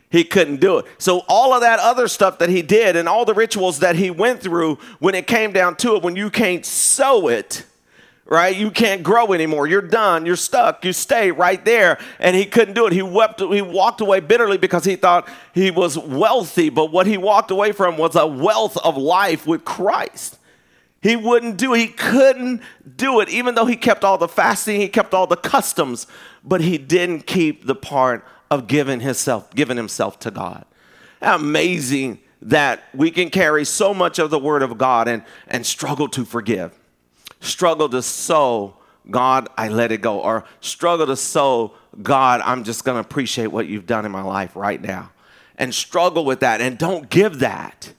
He 0.09 0.23
couldn't 0.23 0.61
do 0.61 0.77
it. 0.77 0.85
So, 0.97 1.25
all 1.27 1.53
of 1.53 1.61
that 1.61 1.79
other 1.79 2.07
stuff 2.07 2.39
that 2.39 2.47
he 2.47 2.61
did 2.61 2.95
and 2.95 3.09
all 3.09 3.25
the 3.25 3.33
rituals 3.33 3.79
that 3.79 3.97
he 3.97 4.09
went 4.09 4.41
through, 4.41 4.75
when 4.99 5.13
it 5.13 5.27
came 5.27 5.51
down 5.51 5.75
to 5.77 5.95
it, 5.95 6.03
when 6.03 6.15
you 6.15 6.29
can't 6.29 6.65
sow 6.65 7.27
it, 7.27 7.65
right? 8.25 8.55
You 8.55 8.71
can't 8.71 9.03
grow 9.03 9.33
anymore. 9.33 9.67
You're 9.67 9.81
done. 9.81 10.25
You're 10.25 10.35
stuck. 10.35 10.83
You 10.83 10.93
stay 10.93 11.31
right 11.31 11.63
there. 11.63 11.99
And 12.19 12.35
he 12.35 12.45
couldn't 12.45 12.73
do 12.73 12.87
it. 12.87 12.93
He 12.93 13.01
wept. 13.01 13.39
He 13.39 13.61
walked 13.61 14.01
away 14.01 14.19
bitterly 14.19 14.57
because 14.57 14.83
he 14.83 14.95
thought 14.95 15.29
he 15.53 15.71
was 15.71 15.97
wealthy. 15.97 16.69
But 16.69 16.91
what 16.91 17.07
he 17.07 17.17
walked 17.17 17.51
away 17.51 17.71
from 17.71 17.97
was 17.97 18.15
a 18.15 18.25
wealth 18.25 18.77
of 18.77 18.97
life 18.97 19.45
with 19.45 19.63
Christ. 19.63 20.39
He 21.01 21.15
wouldn't 21.15 21.57
do 21.57 21.75
it. 21.75 21.79
He 21.79 21.87
couldn't 21.87 22.63
do 22.97 23.19
it, 23.19 23.29
even 23.29 23.53
though 23.53 23.67
he 23.67 23.75
kept 23.75 24.03
all 24.03 24.17
the 24.17 24.27
fasting, 24.27 24.81
he 24.81 24.87
kept 24.87 25.13
all 25.13 25.27
the 25.27 25.35
customs, 25.35 26.07
but 26.43 26.61
he 26.61 26.79
didn't 26.79 27.27
keep 27.27 27.67
the 27.67 27.75
part 27.75 28.25
of 28.49 28.65
giving 28.65 29.01
himself, 29.01 29.53
giving 29.53 29.77
himself 29.77 30.17
to 30.21 30.31
God. 30.31 30.65
Amazing 31.21 32.21
that 32.41 32.85
we 32.91 33.11
can 33.11 33.29
carry 33.29 33.65
so 33.65 33.93
much 33.93 34.17
of 34.17 34.31
the 34.31 34.39
word 34.39 34.63
of 34.63 34.79
God 34.79 35.07
and, 35.07 35.23
and 35.47 35.63
struggle 35.63 36.07
to 36.09 36.25
forgive 36.25 36.75
struggle 37.45 37.89
to 37.89 38.01
sow, 38.01 38.75
God, 39.09 39.47
I 39.57 39.69
let 39.69 39.91
it 39.91 40.01
go, 40.01 40.19
or 40.19 40.45
struggle 40.61 41.05
to 41.07 41.15
sow, 41.15 41.73
God, 42.01 42.41
I'm 42.43 42.63
just 42.63 42.83
going 42.83 42.95
to 42.95 43.01
appreciate 43.01 43.47
what 43.47 43.67
you've 43.67 43.85
done 43.85 44.05
in 44.05 44.11
my 44.11 44.21
life 44.21 44.55
right 44.55 44.81
now. 44.81 45.11
And 45.57 45.73
struggle 45.73 46.25
with 46.25 46.41
that 46.41 46.59
and 46.59 46.77
don't 46.77 47.09
give 47.09 47.39
that 47.39 47.93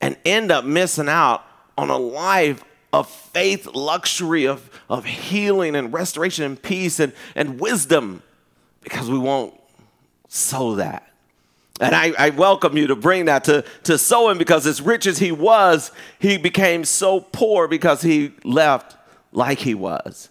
and 0.00 0.16
end 0.24 0.50
up 0.50 0.64
missing 0.64 1.08
out 1.08 1.44
on 1.78 1.90
a 1.90 1.96
life 1.96 2.64
of 2.92 3.08
faith, 3.08 3.66
luxury, 3.66 4.46
of, 4.46 4.68
of 4.88 5.04
healing 5.04 5.76
and 5.76 5.92
restoration 5.92 6.44
and 6.44 6.60
peace 6.60 6.98
and, 6.98 7.12
and 7.34 7.60
wisdom 7.60 8.22
because 8.82 9.10
we 9.10 9.18
won't 9.18 9.54
sow 10.28 10.76
that. 10.76 11.08
And 11.80 11.94
I, 11.94 12.12
I, 12.18 12.30
welcome 12.30 12.76
you 12.76 12.86
to 12.86 12.96
bring 12.96 13.26
that 13.26 13.44
to, 13.44 13.62
to 13.84 13.98
sow 13.98 14.30
him 14.30 14.38
because 14.38 14.66
as 14.66 14.80
rich 14.80 15.06
as 15.06 15.18
he 15.18 15.30
was, 15.30 15.90
he 16.18 16.38
became 16.38 16.84
so 16.84 17.20
poor 17.20 17.68
because 17.68 18.00
he 18.00 18.32
left 18.44 18.96
like 19.32 19.58
he 19.58 19.74
was. 19.74 20.30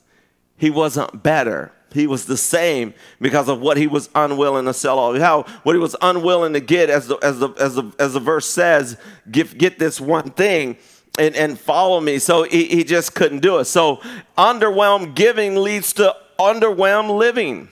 He 0.58 0.72
wasn't 0.72 1.22
better. 1.22 1.72
He 1.94 2.08
was 2.08 2.26
the 2.26 2.36
same 2.36 2.94
because 3.22 3.48
of 3.48 3.62
what 3.62 3.78
he 3.78 3.88
was 3.88 4.10
unwilling 4.16 4.66
to 4.66 4.74
sell 4.74 4.98
all. 4.98 5.18
How 5.20 5.44
what 5.64 5.74
he 5.74 5.80
was 5.80 5.96
unwilling 6.02 6.54
to 6.54 6.60
get, 6.60 6.90
as 6.90 7.08
the 7.08 7.18
as 7.18 7.40
the 7.40 7.50
as 7.52 7.76
the 7.76 7.92
as 8.00 8.14
the 8.14 8.20
verse 8.20 8.48
says, 8.50 8.98
get 9.32 9.58
get 9.58 9.80
this 9.80 10.02
one 10.02 10.32
thing 10.32 10.78
and, 11.18 11.36
and 11.36 11.58
follow 11.58 12.02
me. 12.02 12.20
So 12.20 12.44
he, 12.44 12.66
he 12.66 12.84
just 12.84 13.16
couldn't 13.16 13.40
do 13.40 13.60
it. 13.60 13.66
So 13.66 14.02
underwhelmed 14.38 15.16
giving 15.16 15.56
leads 15.56 15.94
to 15.94 16.14
underwhelmed 16.38 17.18
living 17.18 17.70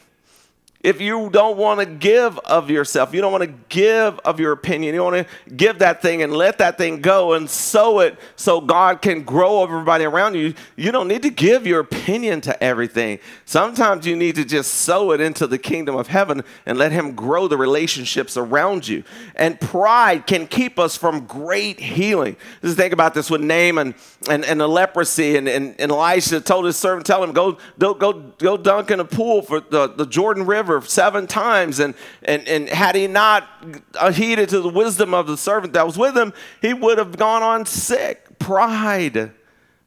if 0.84 1.00
you 1.00 1.30
don't 1.30 1.58
want 1.58 1.80
to 1.80 1.86
give 1.86 2.38
of 2.40 2.70
yourself, 2.70 3.14
you 3.14 3.22
don't 3.22 3.32
want 3.32 3.46
to 3.46 3.54
give 3.70 4.20
of 4.20 4.38
your 4.38 4.52
opinion, 4.52 4.94
you 4.94 5.02
want 5.02 5.26
to 5.26 5.54
give 5.56 5.80
that 5.80 6.02
thing 6.02 6.22
and 6.22 6.34
let 6.34 6.58
that 6.58 6.78
thing 6.78 7.00
go 7.00 7.34
and 7.34 7.50
sow 7.50 8.02
it 8.02 8.20
so 8.36 8.60
God 8.60 9.02
can 9.02 9.24
grow 9.24 9.64
everybody 9.64 10.04
around 10.04 10.36
you, 10.36 10.54
you 10.76 10.92
don't 10.92 11.08
need 11.08 11.22
to 11.22 11.30
give 11.30 11.66
your 11.66 11.80
opinion 11.80 12.42
to 12.42 12.62
everything. 12.62 13.20
Sometimes 13.46 14.06
you 14.06 14.18
need 14.18 14.36
to 14.36 14.44
just 14.44 14.74
sow 14.74 15.12
it 15.12 15.22
into 15.22 15.48
the 15.48 15.58
kingdom 15.58 15.96
of 15.96 16.08
heaven 16.08 16.44
and 16.66 16.78
let 16.78 16.92
Him 16.92 17.16
grow 17.16 17.48
the 17.48 17.58
relationships 17.58 18.36
around 18.36 18.86
you. 18.86 19.06
And 19.36 19.60
pride 19.62 20.28
can 20.28 20.48
keep 20.48 20.78
us 20.78 20.98
from 20.98 21.26
great 21.26 21.80
healing. 21.80 22.36
Just 22.62 22.76
think 22.76 22.92
about 22.92 23.14
this 23.14 23.30
with 23.30 23.40
Naaman 23.40 23.96
and, 24.30 24.44
and 24.44 24.60
the 24.60 24.68
leprosy, 24.68 25.38
and, 25.38 25.48
and, 25.48 25.76
and 25.80 25.92
Elisha 25.92 26.42
told 26.42 26.66
his 26.66 26.76
servant, 26.76 27.06
Tell 27.06 27.24
him, 27.24 27.32
go, 27.32 27.58
go, 27.80 27.94
go, 27.94 28.14
go 28.38 28.58
dunk 28.58 28.92
in 28.92 29.00
a 29.00 29.06
pool 29.06 29.42
for 29.42 29.62
the, 29.62 29.88
the 29.88 30.06
Jordan 30.06 30.46
River 30.46 30.73
seven 30.82 31.28
times. 31.28 31.80
And, 31.80 31.94
and, 32.24 32.48
and 32.48 32.70
had 32.70 32.96
he 32.96 33.08
not 33.08 33.48
heeded 34.14 34.50
to 34.50 34.62
the 34.62 34.70
wisdom 34.70 35.14
of 35.14 35.28
the 35.28 35.38
servant 35.38 35.74
that 35.74 35.86
was 35.86 35.98
with 35.98 36.18
him, 36.18 36.34
he 36.62 36.74
would 36.74 36.98
have 36.98 37.18
gone 37.18 37.44
on 37.44 37.66
sick. 37.66 38.40
Pride. 38.40 39.32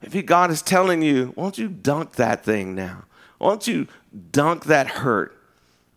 Maybe 0.02 0.23
God 0.23 0.50
is 0.50 0.62
telling 0.62 1.02
you, 1.02 1.33
won't 1.37 1.59
you 1.59 1.69
dunk 1.69 2.12
that 2.12 2.45
thing 2.45 2.75
now? 2.75 3.05
Won't 3.38 3.66
you 3.66 3.87
dunk 4.31 4.64
that 4.64 4.87
hurt? 4.88 5.38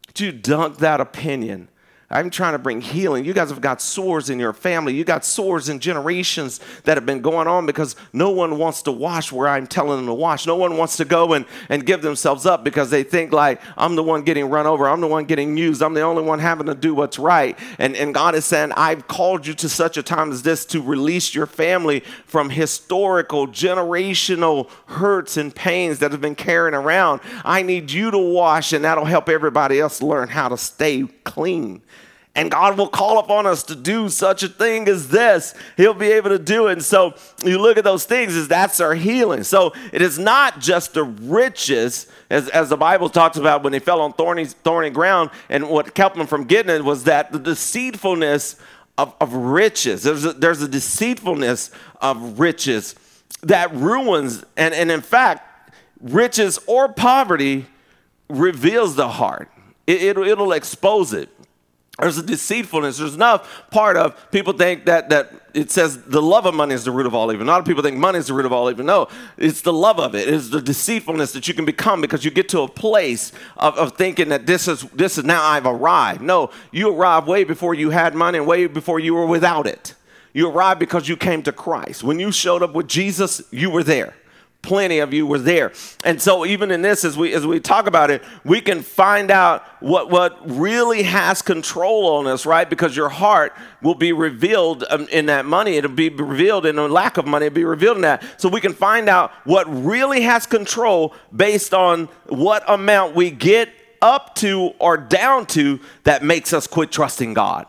Won't 0.08 0.20
you 0.20 0.32
dunk 0.32 0.78
that 0.78 1.00
opinion? 1.00 1.70
I'm 2.12 2.32
trying 2.32 2.54
to 2.54 2.60
bring 2.60 2.82
healing. 2.82 3.24
You 3.24 3.34
guys 3.34 3.50
have 3.50 3.62
got 3.62 3.84
sores 3.84 4.32
in 4.32 4.40
your 4.40 4.52
family. 4.52 4.96
You 4.96 5.04
got 5.04 5.24
sores 5.24 5.70
in 5.70 5.80
generations 5.80 6.60
that 6.86 6.98
have 6.98 7.06
been 7.06 7.22
going 7.22 7.48
on 7.48 7.68
because 7.68 7.96
no 8.14 8.32
one 8.32 8.58
wants 8.58 8.82
to 8.84 8.92
wash 8.92 9.32
where 9.32 9.48
I'm 9.48 9.68
telling 9.68 9.98
them 9.98 10.08
to 10.08 10.14
wash. 10.16 10.48
No 10.48 10.56
one 10.56 10.76
wants 10.76 10.98
to 10.98 11.06
go 11.06 11.34
and, 11.34 11.46
and 11.70 11.86
give 11.86 12.02
themselves 12.02 12.48
up 12.48 12.64
because 12.64 12.90
they 12.90 13.04
think 13.04 13.32
like 13.32 13.62
I'm 13.78 13.96
the 13.96 14.02
one 14.02 14.24
getting 14.24 14.50
run 14.50 14.66
over. 14.66 14.90
I'm 14.90 15.02
the 15.02 15.08
one 15.08 15.26
getting 15.26 15.56
used. 15.56 15.84
I'm 15.84 15.94
the 15.94 16.02
only 16.02 16.24
one 16.24 16.40
having 16.40 16.66
to 16.66 16.74
do 16.74 16.96
what's 16.96 17.20
right. 17.20 17.58
And, 17.78 17.96
and 17.96 18.12
God 18.12 18.34
is 18.34 18.44
saying, 18.44 18.72
I've 18.72 19.08
called 19.08 19.46
you 19.46 19.54
to 19.54 19.70
such 19.70 19.96
a 19.96 20.02
time 20.02 20.32
as 20.32 20.42
this 20.42 20.66
to 20.68 20.82
release 20.82 21.36
your 21.36 21.46
family 21.46 22.00
from 22.26 22.50
historical, 22.50 23.48
generational 23.48 24.68
hurts 24.88 25.38
and 25.38 25.54
pains 25.54 26.00
that 26.00 26.12
have 26.12 26.22
been 26.22 26.34
carrying 26.34 26.74
around. 26.74 27.22
I 27.46 27.62
need 27.62 27.92
you 27.92 28.10
to 28.10 28.18
wash 28.18 28.74
and 28.74 28.84
that'll 28.84 29.06
help 29.06 29.30
everybody 29.30 29.80
else 29.80 30.02
learn 30.02 30.30
how 30.30 30.50
to 30.50 30.58
stay 30.58 31.04
clean. 31.24 31.84
And 32.36 32.52
God 32.52 32.78
will 32.78 32.88
call 32.88 33.20
upon 33.20 33.48
us 33.48 33.64
to 33.64 33.76
do 33.76 34.08
such 34.08 34.44
a 34.44 34.48
thing 34.48 34.88
as 34.88 35.10
this. 35.10 35.54
He'll 35.76 35.94
be 35.94 36.12
able 36.12 36.30
to 36.30 36.40
do 36.40 36.68
it. 36.68 36.74
And 36.74 36.84
so 36.84 37.16
you 37.44 37.60
look 37.60 37.78
at 37.78 37.84
those 37.84 38.06
things 38.06 38.36
as 38.36 38.48
that's 38.48 38.80
our 38.80 38.94
healing. 38.94 39.44
So 39.44 39.74
it 39.92 40.02
is 40.02 40.18
not 40.20 40.60
just 40.60 40.94
the 40.94 41.04
riches, 41.04 42.08
as, 42.30 42.48
as 42.50 42.70
the 42.70 42.78
Bible 42.78 43.10
talks 43.10 43.36
about 43.36 43.64
when 43.64 43.74
they 43.74 43.80
fell 43.80 44.00
on 44.00 44.14
thorny, 44.14 44.46
thorny 44.46 44.92
ground. 44.92 45.32
And 45.50 45.70
what 45.70 45.96
kept 45.96 46.16
them 46.16 46.28
from 46.28 46.46
getting 46.46 46.74
it 46.74 46.86
was 46.86 47.06
that 47.06 47.32
the 47.32 47.40
deceitfulness 47.40 48.56
of, 48.98 49.16
of 49.20 49.34
riches. 49.34 50.04
There's 50.04 50.26
a, 50.26 50.34
there's 50.34 50.62
a 50.62 50.68
deceitfulness 50.68 51.72
of 52.02 52.40
riches 52.40 52.96
that 53.44 53.74
ruins, 53.74 54.44
and, 54.58 54.74
and 54.74 54.92
in 54.92 55.02
fact, 55.02 55.74
riches 56.02 56.60
or 56.68 56.90
poverty 56.90 57.66
reveals 58.30 58.96
the 58.96 59.08
heart. 59.08 59.50
It, 59.88 60.04
it, 60.04 60.18
it'll 60.18 60.52
expose 60.52 61.14
it. 61.14 61.30
There's 62.00 62.18
a 62.18 62.24
deceitfulness. 62.24 62.98
There's 62.98 63.16
enough 63.16 63.70
part 63.72 63.98
of 63.98 64.32
people 64.32 64.54
think 64.54 64.86
that 64.86 65.10
that 65.10 65.32
it 65.54 65.72
says 65.72 66.02
the 66.04 66.22
love 66.22 66.46
of 66.46 66.54
money 66.54 66.76
is 66.76 66.86
the 66.86 66.92
root 66.92 67.06
of 67.06 67.14
all 67.14 67.32
evil. 67.32 67.46
A 67.46 67.48
lot 67.48 67.60
of 67.60 67.66
people 67.66 67.84
think 67.84 67.98
money 67.98 68.20
is 68.20 68.28
the 68.28 68.34
root 68.34 68.46
of 68.46 68.54
all 68.54 68.70
evil. 68.70 68.86
No, 68.86 69.08
it's 69.38 69.62
the 69.62 69.74
love 69.74 70.00
of 70.00 70.16
it. 70.16 70.28
It's 70.28 70.50
the 70.50 70.62
deceitfulness 70.62 71.34
that 71.34 71.48
you 71.48 71.54
can 71.54 71.66
become 71.66 72.02
because 72.02 72.24
you 72.24 72.32
get 72.32 72.50
to 72.50 72.62
a 72.62 72.68
place 72.68 73.32
of, 73.58 73.78
of 73.78 73.98
thinking 73.98 74.30
that 74.30 74.46
this 74.46 74.68
is 74.68 74.84
this 74.92 75.18
is 75.18 75.24
now 75.24 75.44
I've 75.44 75.66
arrived. 75.66 76.22
No, 76.22 76.52
you 76.72 76.94
arrived 76.94 77.28
way 77.28 77.44
before 77.44 77.74
you 77.74 77.90
had 77.90 78.16
money 78.16 78.38
and 78.38 78.48
way 78.48 78.68
before 78.68 79.00
you 79.00 79.14
were 79.14 79.26
without 79.26 79.68
it. 79.68 79.96
You 80.34 80.50
arrived 80.50 80.80
because 80.80 81.10
you 81.10 81.18
came 81.18 81.42
to 81.44 81.52
Christ. 81.52 82.04
When 82.04 82.20
you 82.20 82.32
showed 82.32 82.62
up 82.62 82.74
with 82.74 82.88
Jesus, 82.88 83.42
you 83.52 83.70
were 83.70 83.84
there 83.84 84.14
plenty 84.62 85.00
of 85.00 85.14
you 85.14 85.26
were 85.26 85.40
there. 85.40 85.72
And 86.04 86.22
so 86.22 86.46
even 86.46 86.70
in 86.70 86.82
this 86.82 87.06
as 87.06 87.18
we 87.18 87.34
as 87.34 87.48
we 87.48 87.60
talk 87.60 87.88
about 87.88 88.12
it 88.12 88.24
we 88.44 88.60
can 88.60 88.82
find 88.82 89.32
out 89.32 89.64
what 89.80 90.10
what 90.10 90.38
really 90.50 91.04
has 91.04 91.42
control 91.42 92.18
on 92.18 92.28
us 92.28 92.46
right? 92.46 92.70
Because 92.70 92.96
your 92.96 93.10
heart 93.10 93.54
will 93.82 93.96
be 93.96 94.12
revealed 94.12 94.84
um, 94.90 95.08
in 95.12 95.28
that 95.28 95.46
money. 95.46 95.78
It'll 95.78 95.92
be 95.92 96.10
revealed 96.10 96.66
in 96.66 96.78
a 96.78 96.88
lack 96.88 97.18
of 97.18 97.26
money. 97.26 97.46
It'll 97.46 97.56
be 97.56 97.64
revealed 97.64 97.98
in 97.98 98.02
that. 98.04 98.24
So 98.38 98.50
we 98.50 98.62
can 98.62 98.74
find 98.74 99.08
out 99.08 99.32
what 99.46 99.66
really 99.68 100.22
has 100.22 100.46
control 100.46 101.14
based 101.36 101.74
on 101.74 102.06
what 102.28 102.64
amount 102.68 103.16
we 103.16 103.32
get 103.32 103.70
up 104.02 104.36
to 104.36 104.74
or 104.80 104.98
down 104.98 105.46
to 105.46 105.80
that 106.04 106.24
makes 106.24 106.54
us 106.54 106.68
quit 106.68 106.92
trusting 106.92 107.34
god. 107.34 107.66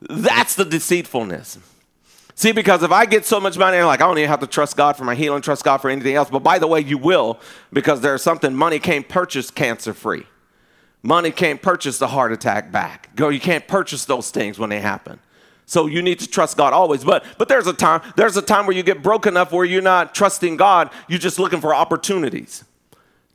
That's 0.00 0.56
the 0.56 0.64
deceitfulness 0.64 1.58
See, 2.42 2.50
because 2.50 2.82
if 2.82 2.90
I 2.90 3.06
get 3.06 3.24
so 3.24 3.38
much 3.38 3.56
money, 3.56 3.76
I'm 3.78 3.86
like, 3.86 4.00
I 4.00 4.06
don't 4.08 4.18
even 4.18 4.28
have 4.28 4.40
to 4.40 4.48
trust 4.48 4.76
God 4.76 4.96
for 4.96 5.04
my 5.04 5.14
healing, 5.14 5.42
trust 5.42 5.62
God 5.62 5.78
for 5.78 5.88
anything 5.88 6.16
else. 6.16 6.28
But 6.28 6.40
by 6.42 6.58
the 6.58 6.66
way, 6.66 6.80
you 6.80 6.98
will, 6.98 7.38
because 7.72 8.00
there's 8.00 8.20
something 8.20 8.52
money 8.52 8.80
can't 8.80 9.08
purchase 9.08 9.48
cancer 9.48 9.94
free. 9.94 10.26
Money 11.04 11.30
can't 11.30 11.62
purchase 11.62 12.00
the 12.00 12.08
heart 12.08 12.32
attack 12.32 12.72
back. 12.72 13.14
Go, 13.14 13.28
you 13.28 13.38
can't 13.38 13.68
purchase 13.68 14.06
those 14.06 14.32
things 14.32 14.58
when 14.58 14.70
they 14.70 14.80
happen. 14.80 15.20
So 15.66 15.86
you 15.86 16.02
need 16.02 16.18
to 16.18 16.26
trust 16.26 16.56
God 16.56 16.72
always. 16.72 17.04
But 17.04 17.24
but 17.38 17.48
there's 17.48 17.68
a 17.68 17.72
time, 17.72 18.02
there's 18.16 18.36
a 18.36 18.42
time 18.42 18.66
where 18.66 18.74
you 18.74 18.82
get 18.82 19.04
broke 19.04 19.26
enough 19.26 19.52
where 19.52 19.64
you're 19.64 19.80
not 19.80 20.12
trusting 20.12 20.56
God, 20.56 20.90
you're 21.06 21.20
just 21.20 21.38
looking 21.38 21.60
for 21.60 21.72
opportunities. 21.72 22.64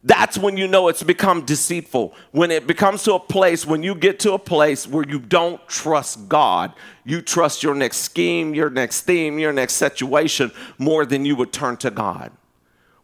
That's 0.04 0.38
when 0.38 0.58
you 0.58 0.68
know 0.68 0.88
it's 0.88 1.04
become 1.04 1.44
deceitful. 1.46 2.13
When 2.32 2.51
it 2.51 2.68
becomes 2.68 3.04
to 3.04 3.16
a 3.16 3.20
place, 3.20 3.66
when 3.66 3.84
you 3.84 3.96
get 3.96 4.20
to 4.22 4.34
a 4.34 4.39
place 4.39 4.88
where 4.88 5.04
you 5.08 5.20
don't 5.20 5.66
trust 5.68 6.30
God, 6.30 6.74
you 7.04 7.22
trust 7.22 7.63
your 7.63 7.75
next 7.75 7.98
scheme, 7.98 8.54
your 8.54 8.70
next 8.70 9.01
theme, 9.01 9.39
your 9.39 9.51
next 9.51 9.74
situation 9.74 10.51
more 10.77 11.06
than 11.06 11.25
you 11.25 11.36
would 11.36 11.51
turn 11.51 11.77
to 11.77 11.92
God. 11.92 12.32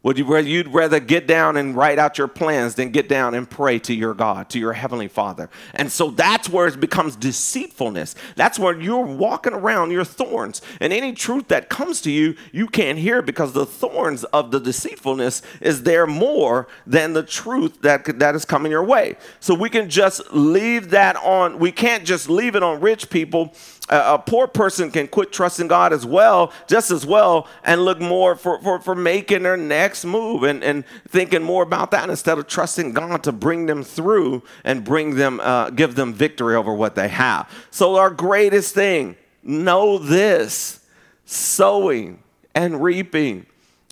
Would 0.03 0.17
you 0.17 0.37
you'd 0.37 0.67
rather 0.67 0.99
get 0.99 1.27
down 1.27 1.55
and 1.55 1.75
write 1.77 1.97
out 1.97 2.17
your 2.17 2.27
plans 2.27 2.75
than 2.75 2.91
get 2.91 3.07
down 3.07 3.33
and 3.33 3.49
pray 3.49 3.79
to 3.79 3.93
your 3.93 4.13
God, 4.13 4.49
to 4.49 4.59
your 4.59 4.73
heavenly 4.73 5.07
Father. 5.07 5.49
And 5.73 5.89
so 5.89 6.11
that's 6.11 6.49
where 6.49 6.67
it 6.67 6.79
becomes 6.81 7.15
deceitfulness. 7.15 8.15
That's 8.35 8.59
where 8.59 8.79
you're 8.79 9.05
walking 9.05 9.53
around 9.53 9.91
your 9.91 10.03
thorns. 10.03 10.61
And 10.81 10.91
any 10.91 11.13
truth 11.13 11.47
that 11.47 11.69
comes 11.69 12.01
to 12.01 12.11
you, 12.11 12.35
you 12.51 12.67
can't 12.67 12.99
hear 12.99 13.21
because 13.21 13.53
the 13.53 13.65
thorns 13.65 14.25
of 14.25 14.51
the 14.51 14.59
deceitfulness 14.59 15.41
is 15.61 15.83
there 15.83 16.05
more 16.05 16.67
than 16.85 17.13
the 17.13 17.23
truth 17.23 17.81
that, 17.81 18.19
that 18.19 18.35
is 18.35 18.43
coming 18.43 18.73
your 18.73 18.83
way. 18.83 19.15
So 19.39 19.55
we 19.55 19.69
can 19.69 19.89
just 19.89 20.33
leave 20.33 20.89
that 20.89 21.15
on, 21.15 21.59
we 21.59 21.71
can't 21.71 22.03
just 22.03 22.29
leave 22.29 22.57
it 22.57 22.63
on 22.63 22.81
rich 22.81 23.09
people 23.09 23.53
a, 23.89 24.17
poor 24.19 24.47
person 24.47 24.91
can 24.91 25.07
quit 25.07 25.31
trusting 25.31 25.67
God 25.67 25.93
as 25.93 26.05
well, 26.05 26.53
just 26.67 26.91
as 26.91 27.05
well, 27.05 27.47
and 27.63 27.83
look 27.83 27.99
more 27.99 28.35
for, 28.35 28.61
for, 28.61 28.79
for 28.79 28.95
making 28.95 29.43
their 29.43 29.57
next 29.57 30.05
move 30.05 30.43
and, 30.43 30.63
and 30.63 30.85
thinking 31.09 31.43
more 31.43 31.63
about 31.63 31.91
that 31.91 32.09
instead 32.09 32.37
of 32.37 32.47
trusting 32.47 32.93
God 32.93 33.23
to 33.23 33.31
bring 33.31 33.65
them 33.65 33.83
through 33.83 34.43
and 34.63 34.83
bring 34.83 35.15
them, 35.15 35.39
uh, 35.41 35.69
give 35.69 35.95
them 35.95 36.13
victory 36.13 36.55
over 36.55 36.73
what 36.73 36.95
they 36.95 37.09
have. 37.09 37.49
So, 37.71 37.95
our 37.95 38.09
greatest 38.09 38.73
thing, 38.73 39.15
know 39.43 39.97
this 39.97 40.79
sowing 41.25 42.23
and 42.55 42.81
reaping. 42.81 43.45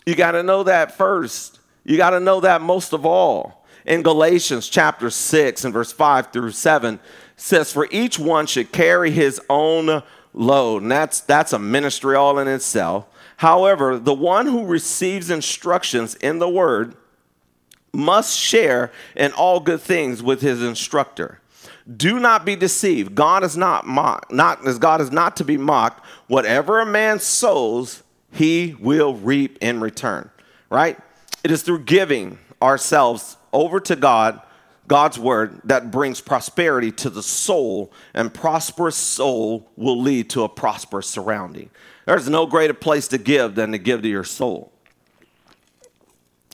You 0.05 0.15
got 0.15 0.31
to 0.31 0.43
know 0.43 0.63
that 0.63 0.98
first. 0.98 1.60
You 1.83 1.98
got 1.98 2.12
to 2.12 2.19
know 2.19 2.39
that 2.41 2.62
most 2.62 2.93
of 2.93 3.05
all. 3.05 3.65
In 3.85 4.03
Galatians 4.03 4.70
chapter 4.70 5.09
6 5.09 5.65
and 5.65 5.74
verse 5.74 5.92
5 5.92 6.31
through 6.31 6.51
7, 6.51 7.00
says, 7.41 7.73
For 7.73 7.87
each 7.91 8.19
one 8.19 8.45
should 8.45 8.71
carry 8.71 9.11
his 9.11 9.41
own 9.49 10.03
load. 10.33 10.83
And 10.83 10.91
that's, 10.91 11.21
that's 11.21 11.53
a 11.53 11.59
ministry 11.59 12.15
all 12.15 12.39
in 12.39 12.47
itself. 12.47 13.07
However, 13.37 13.97
the 13.97 14.13
one 14.13 14.45
who 14.45 14.65
receives 14.65 15.29
instructions 15.29 16.15
in 16.15 16.39
the 16.39 16.49
word 16.49 16.95
must 17.91 18.37
share 18.37 18.91
in 19.15 19.31
all 19.33 19.59
good 19.59 19.81
things 19.81 20.21
with 20.21 20.41
his 20.41 20.61
instructor. 20.61 21.41
Do 21.97 22.19
not 22.19 22.45
be 22.45 22.55
deceived. 22.55 23.15
God 23.15 23.43
is 23.43 23.57
not 23.57 23.87
mocked. 23.87 24.31
Not 24.31 24.65
as 24.67 24.77
God 24.77 25.01
is 25.01 25.11
not 25.11 25.35
to 25.37 25.43
be 25.43 25.57
mocked. 25.57 26.05
Whatever 26.27 26.79
a 26.79 26.85
man 26.85 27.19
sows, 27.19 28.03
he 28.31 28.75
will 28.79 29.15
reap 29.15 29.57
in 29.61 29.81
return. 29.81 30.29
Right? 30.69 30.97
It 31.43 31.49
is 31.49 31.63
through 31.63 31.85
giving 31.85 32.37
ourselves 32.61 33.35
over 33.51 33.79
to 33.79 33.95
God 33.95 34.41
God's 34.91 35.17
word 35.17 35.61
that 35.63 35.89
brings 35.89 36.19
prosperity 36.19 36.91
to 36.91 37.09
the 37.09 37.23
soul, 37.23 37.93
and 38.13 38.33
prosperous 38.33 38.97
soul 38.97 39.71
will 39.77 39.97
lead 39.97 40.29
to 40.31 40.43
a 40.43 40.49
prosperous 40.49 41.07
surrounding. 41.07 41.69
There's 42.05 42.27
no 42.27 42.45
greater 42.45 42.73
place 42.73 43.07
to 43.07 43.17
give 43.17 43.55
than 43.55 43.71
to 43.71 43.77
give 43.77 44.01
to 44.01 44.09
your 44.09 44.25
soul. 44.25 44.73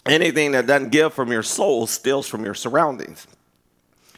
Anything 0.05 0.51
that 0.51 0.67
doesn't 0.67 0.89
give 0.89 1.15
from 1.15 1.31
your 1.31 1.41
soul 1.41 1.87
steals 1.87 2.27
from 2.27 2.45
your 2.45 2.53
surroundings. 2.53 3.25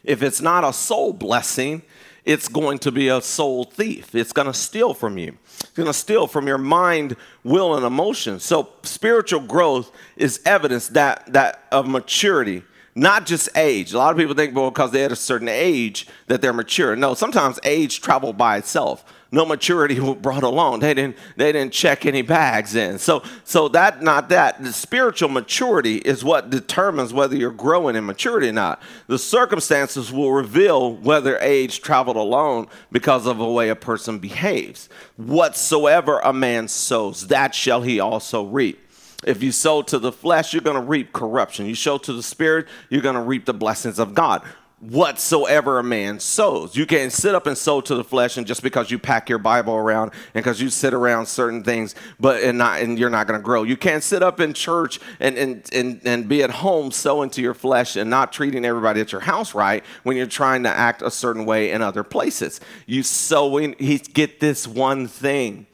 If 0.04 0.22
it's 0.22 0.42
not 0.42 0.66
a 0.66 0.74
soul 0.74 1.14
blessing, 1.14 1.82
it's 2.26 2.50
going 2.50 2.80
to 2.80 2.92
be 2.92 3.08
a 3.08 3.22
soul 3.22 3.64
thief. 3.64 4.14
It's 4.14 4.34
going 4.34 4.48
to 4.48 4.54
steal 4.54 4.94
from 4.94 5.18
you. 5.18 5.38
It's 5.62 5.70
going 5.70 5.88
to 5.88 5.94
steal 5.94 6.28
from 6.28 6.46
your 6.46 6.58
mind, 6.58 7.16
will, 7.46 7.74
and 7.74 7.86
emotion. 7.86 8.42
So 8.42 8.74
spiritual 8.84 9.40
growth 9.40 9.94
is 10.18 10.42
evidence 10.46 10.90
that, 10.90 11.32
that 11.32 11.64
of 11.72 11.88
maturity 11.88 12.64
not 13.00 13.26
just 13.26 13.50
age. 13.56 13.94
A 13.94 13.98
lot 13.98 14.12
of 14.12 14.18
people 14.18 14.36
think, 14.36 14.56
well, 14.56 14.72
because 14.72 14.92
they're 14.92 15.06
at 15.06 15.12
a 15.12 15.16
certain 15.16 15.48
age 15.48 16.08
that 16.28 16.42
they're 16.42 16.54
mature. 16.54 16.96
No, 16.96 17.14
sometimes 17.14 17.60
age 17.64 18.02
traveled 18.02 18.38
by 18.38 18.58
itself. 18.58 19.06
No 19.32 19.46
maturity 19.46 20.00
was 20.00 20.18
brought 20.18 20.44
along. 20.44 20.80
They 20.82 20.94
didn't. 20.94 21.16
They 21.38 21.52
didn't 21.52 21.72
check 21.72 22.06
any 22.06 22.22
bags 22.22 22.76
in. 22.76 22.98
So, 23.00 23.24
so 23.44 23.68
that 23.70 24.02
not 24.02 24.30
that. 24.30 24.62
The 24.62 24.74
spiritual 24.74 25.30
maturity 25.30 25.98
is 25.98 26.24
what 26.24 26.50
determines 26.50 27.14
whether 27.14 27.36
you're 27.36 27.52
growing 27.52 27.96
in 27.96 28.06
maturity 28.06 28.50
or 28.50 28.54
not. 28.54 28.82
The 29.08 29.20
circumstances 29.20 30.12
will 30.12 30.32
reveal 30.32 30.96
whether 30.96 31.38
age 31.40 31.82
traveled 31.82 32.18
alone 32.18 32.68
because 32.92 33.26
of 33.26 33.38
the 33.38 33.46
way 33.46 33.70
a 33.70 33.76
person 33.76 34.20
behaves. 34.20 34.90
Whatsoever 35.16 36.20
a 36.20 36.34
man 36.34 36.68
sows, 36.68 37.28
that 37.28 37.56
shall 37.56 37.82
he 37.82 38.00
also 38.00 38.44
reap. 38.44 38.89
If 39.26 39.44
you 39.44 39.52
sow 39.52 39.82
to 39.84 40.00
the 40.00 40.12
flesh, 40.12 40.54
you're 40.54 40.62
going 40.62 40.78
to 40.78 40.82
reap 40.82 41.12
corruption. 41.12 41.66
You 41.66 41.76
sow 41.76 41.98
to 42.00 42.14
the 42.14 42.24
spirit, 42.24 42.68
you're 42.90 43.02
going 43.02 43.16
to 43.16 43.22
reap 43.22 43.46
the 43.46 43.54
blessings 43.54 44.00
of 44.00 44.14
God. 44.14 44.44
Whatsoever 44.80 45.78
a 45.78 45.84
man 45.84 46.22
sows. 46.22 46.74
You 46.74 46.86
can't 46.86 47.12
sit 47.12 47.36
up 47.36 47.48
and 47.48 47.58
sow 47.58 47.82
to 47.82 47.96
the 47.96 48.04
flesh, 48.04 48.38
and 48.38 48.48
just 48.48 48.64
because 48.64 48.90
you 48.90 48.98
pack 48.98 49.28
your 49.28 49.38
Bible 49.38 49.76
around 49.76 50.14
and 50.34 50.42
because 50.42 50.62
you 50.62 50.70
sit 50.70 50.94
around 50.94 51.26
certain 51.26 51.66
things, 51.66 51.96
but 52.18 52.42
and 52.42 52.58
not 52.58 52.80
and 52.80 52.98
you're 52.98 53.10
not 53.10 53.28
going 53.28 53.38
to 53.38 53.44
grow. 53.44 53.64
You 53.64 53.76
can't 53.76 54.02
sit 54.02 54.24
up 54.24 54.40
in 54.40 54.54
church 54.54 55.02
and, 55.20 55.38
and 55.38 55.70
and 55.74 56.00
and 56.06 56.30
be 56.30 56.44
at 56.44 56.50
home 56.50 56.92
sowing 56.92 57.30
to 57.32 57.42
your 57.42 57.54
flesh 57.54 57.98
and 57.98 58.10
not 58.10 58.32
treating 58.32 58.64
everybody 58.64 59.02
at 59.02 59.12
your 59.12 59.20
house 59.20 59.54
right 59.54 59.84
when 60.04 60.16
you're 60.16 60.26
trying 60.28 60.64
to 60.64 60.70
act 60.70 61.02
a 61.02 61.12
certain 61.12 61.46
way 61.46 61.72
in 61.72 61.82
other 61.82 62.06
places. 62.06 62.62
You 62.86 63.04
sow 63.04 63.58
in. 63.58 63.76
He 63.80 63.98
get 63.98 64.40
this 64.40 64.66
one 64.66 65.10
thing 65.10 65.68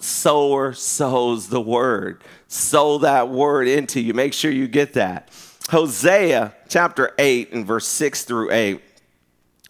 sower 0.00 0.72
sows 0.72 1.48
the 1.48 1.60
word. 1.60 2.22
Sow 2.48 2.98
that 2.98 3.28
word 3.28 3.68
into 3.68 4.00
you. 4.00 4.14
Make 4.14 4.32
sure 4.32 4.50
you 4.50 4.68
get 4.68 4.94
that. 4.94 5.28
Hosea 5.70 6.54
chapter 6.68 7.14
8 7.18 7.52
and 7.52 7.66
verse 7.66 7.86
6 7.86 8.24
through 8.24 8.50
8 8.50 8.80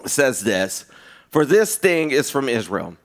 says 0.06 0.42
this 0.42 0.86
For 1.30 1.44
this 1.44 1.76
thing 1.76 2.10
is 2.10 2.30
from 2.30 2.48
Israel. 2.48 2.96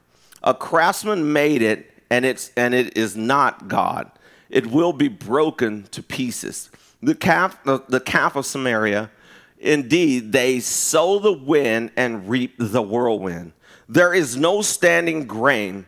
A 0.44 0.54
craftsman 0.54 1.34
made 1.34 1.62
it, 1.62 1.92
and, 2.10 2.26
it's, 2.26 2.52
and 2.56 2.74
it 2.74 2.98
is 2.98 3.16
not 3.16 3.68
God. 3.68 4.12
It 4.50 4.68
will 4.68 4.94
be 4.94 5.10
broken 5.10 5.84
to 5.92 6.02
pieces. 6.02 6.70
The 7.02 7.16
calf, 7.16 7.62
the, 7.64 7.84
the 7.88 8.00
calf 8.00 8.36
of 8.36 8.46
Samaria, 8.46 9.12
indeed, 9.60 10.32
they 10.32 10.60
sow 10.60 11.20
the 11.20 11.34
wind 11.34 11.92
and 11.98 12.30
reap 12.30 12.56
the 12.58 12.82
whirlwind. 12.82 13.52
There 13.90 14.14
is 14.14 14.36
no 14.36 14.62
standing 14.62 15.26
grain 15.26 15.86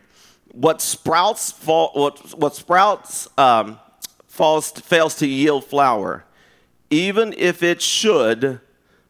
what 0.52 0.80
sprouts 0.80 1.52
fall, 1.52 1.90
what, 1.94 2.38
what 2.38 2.54
sprouts 2.54 3.28
um, 3.38 3.78
falls, 4.26 4.70
fails 4.70 5.14
to 5.16 5.26
yield 5.26 5.64
flour, 5.64 6.24
even 6.90 7.34
if 7.36 7.62
it 7.62 7.80
should 7.80 8.60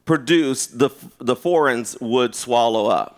produce, 0.05 0.67
the, 0.67 0.91
the 1.19 1.37
foreigns 1.37 1.97
would 2.01 2.35
swallow 2.35 2.87
up. 2.87 3.17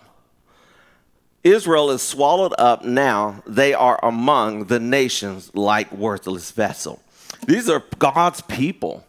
Israel 1.43 1.91
is 1.91 2.03
swallowed 2.03 2.55
up 2.59 2.85
now. 2.85 3.43
They 3.47 3.75
are 3.75 3.99
among 4.03 4.67
the 4.67 4.79
nations 4.79 5.51
like 5.55 5.91
worthless 5.91 6.53
vessel. 6.53 7.03
These 7.47 7.69
are 7.69 7.83
God's 7.99 8.43
people. 8.43 9.05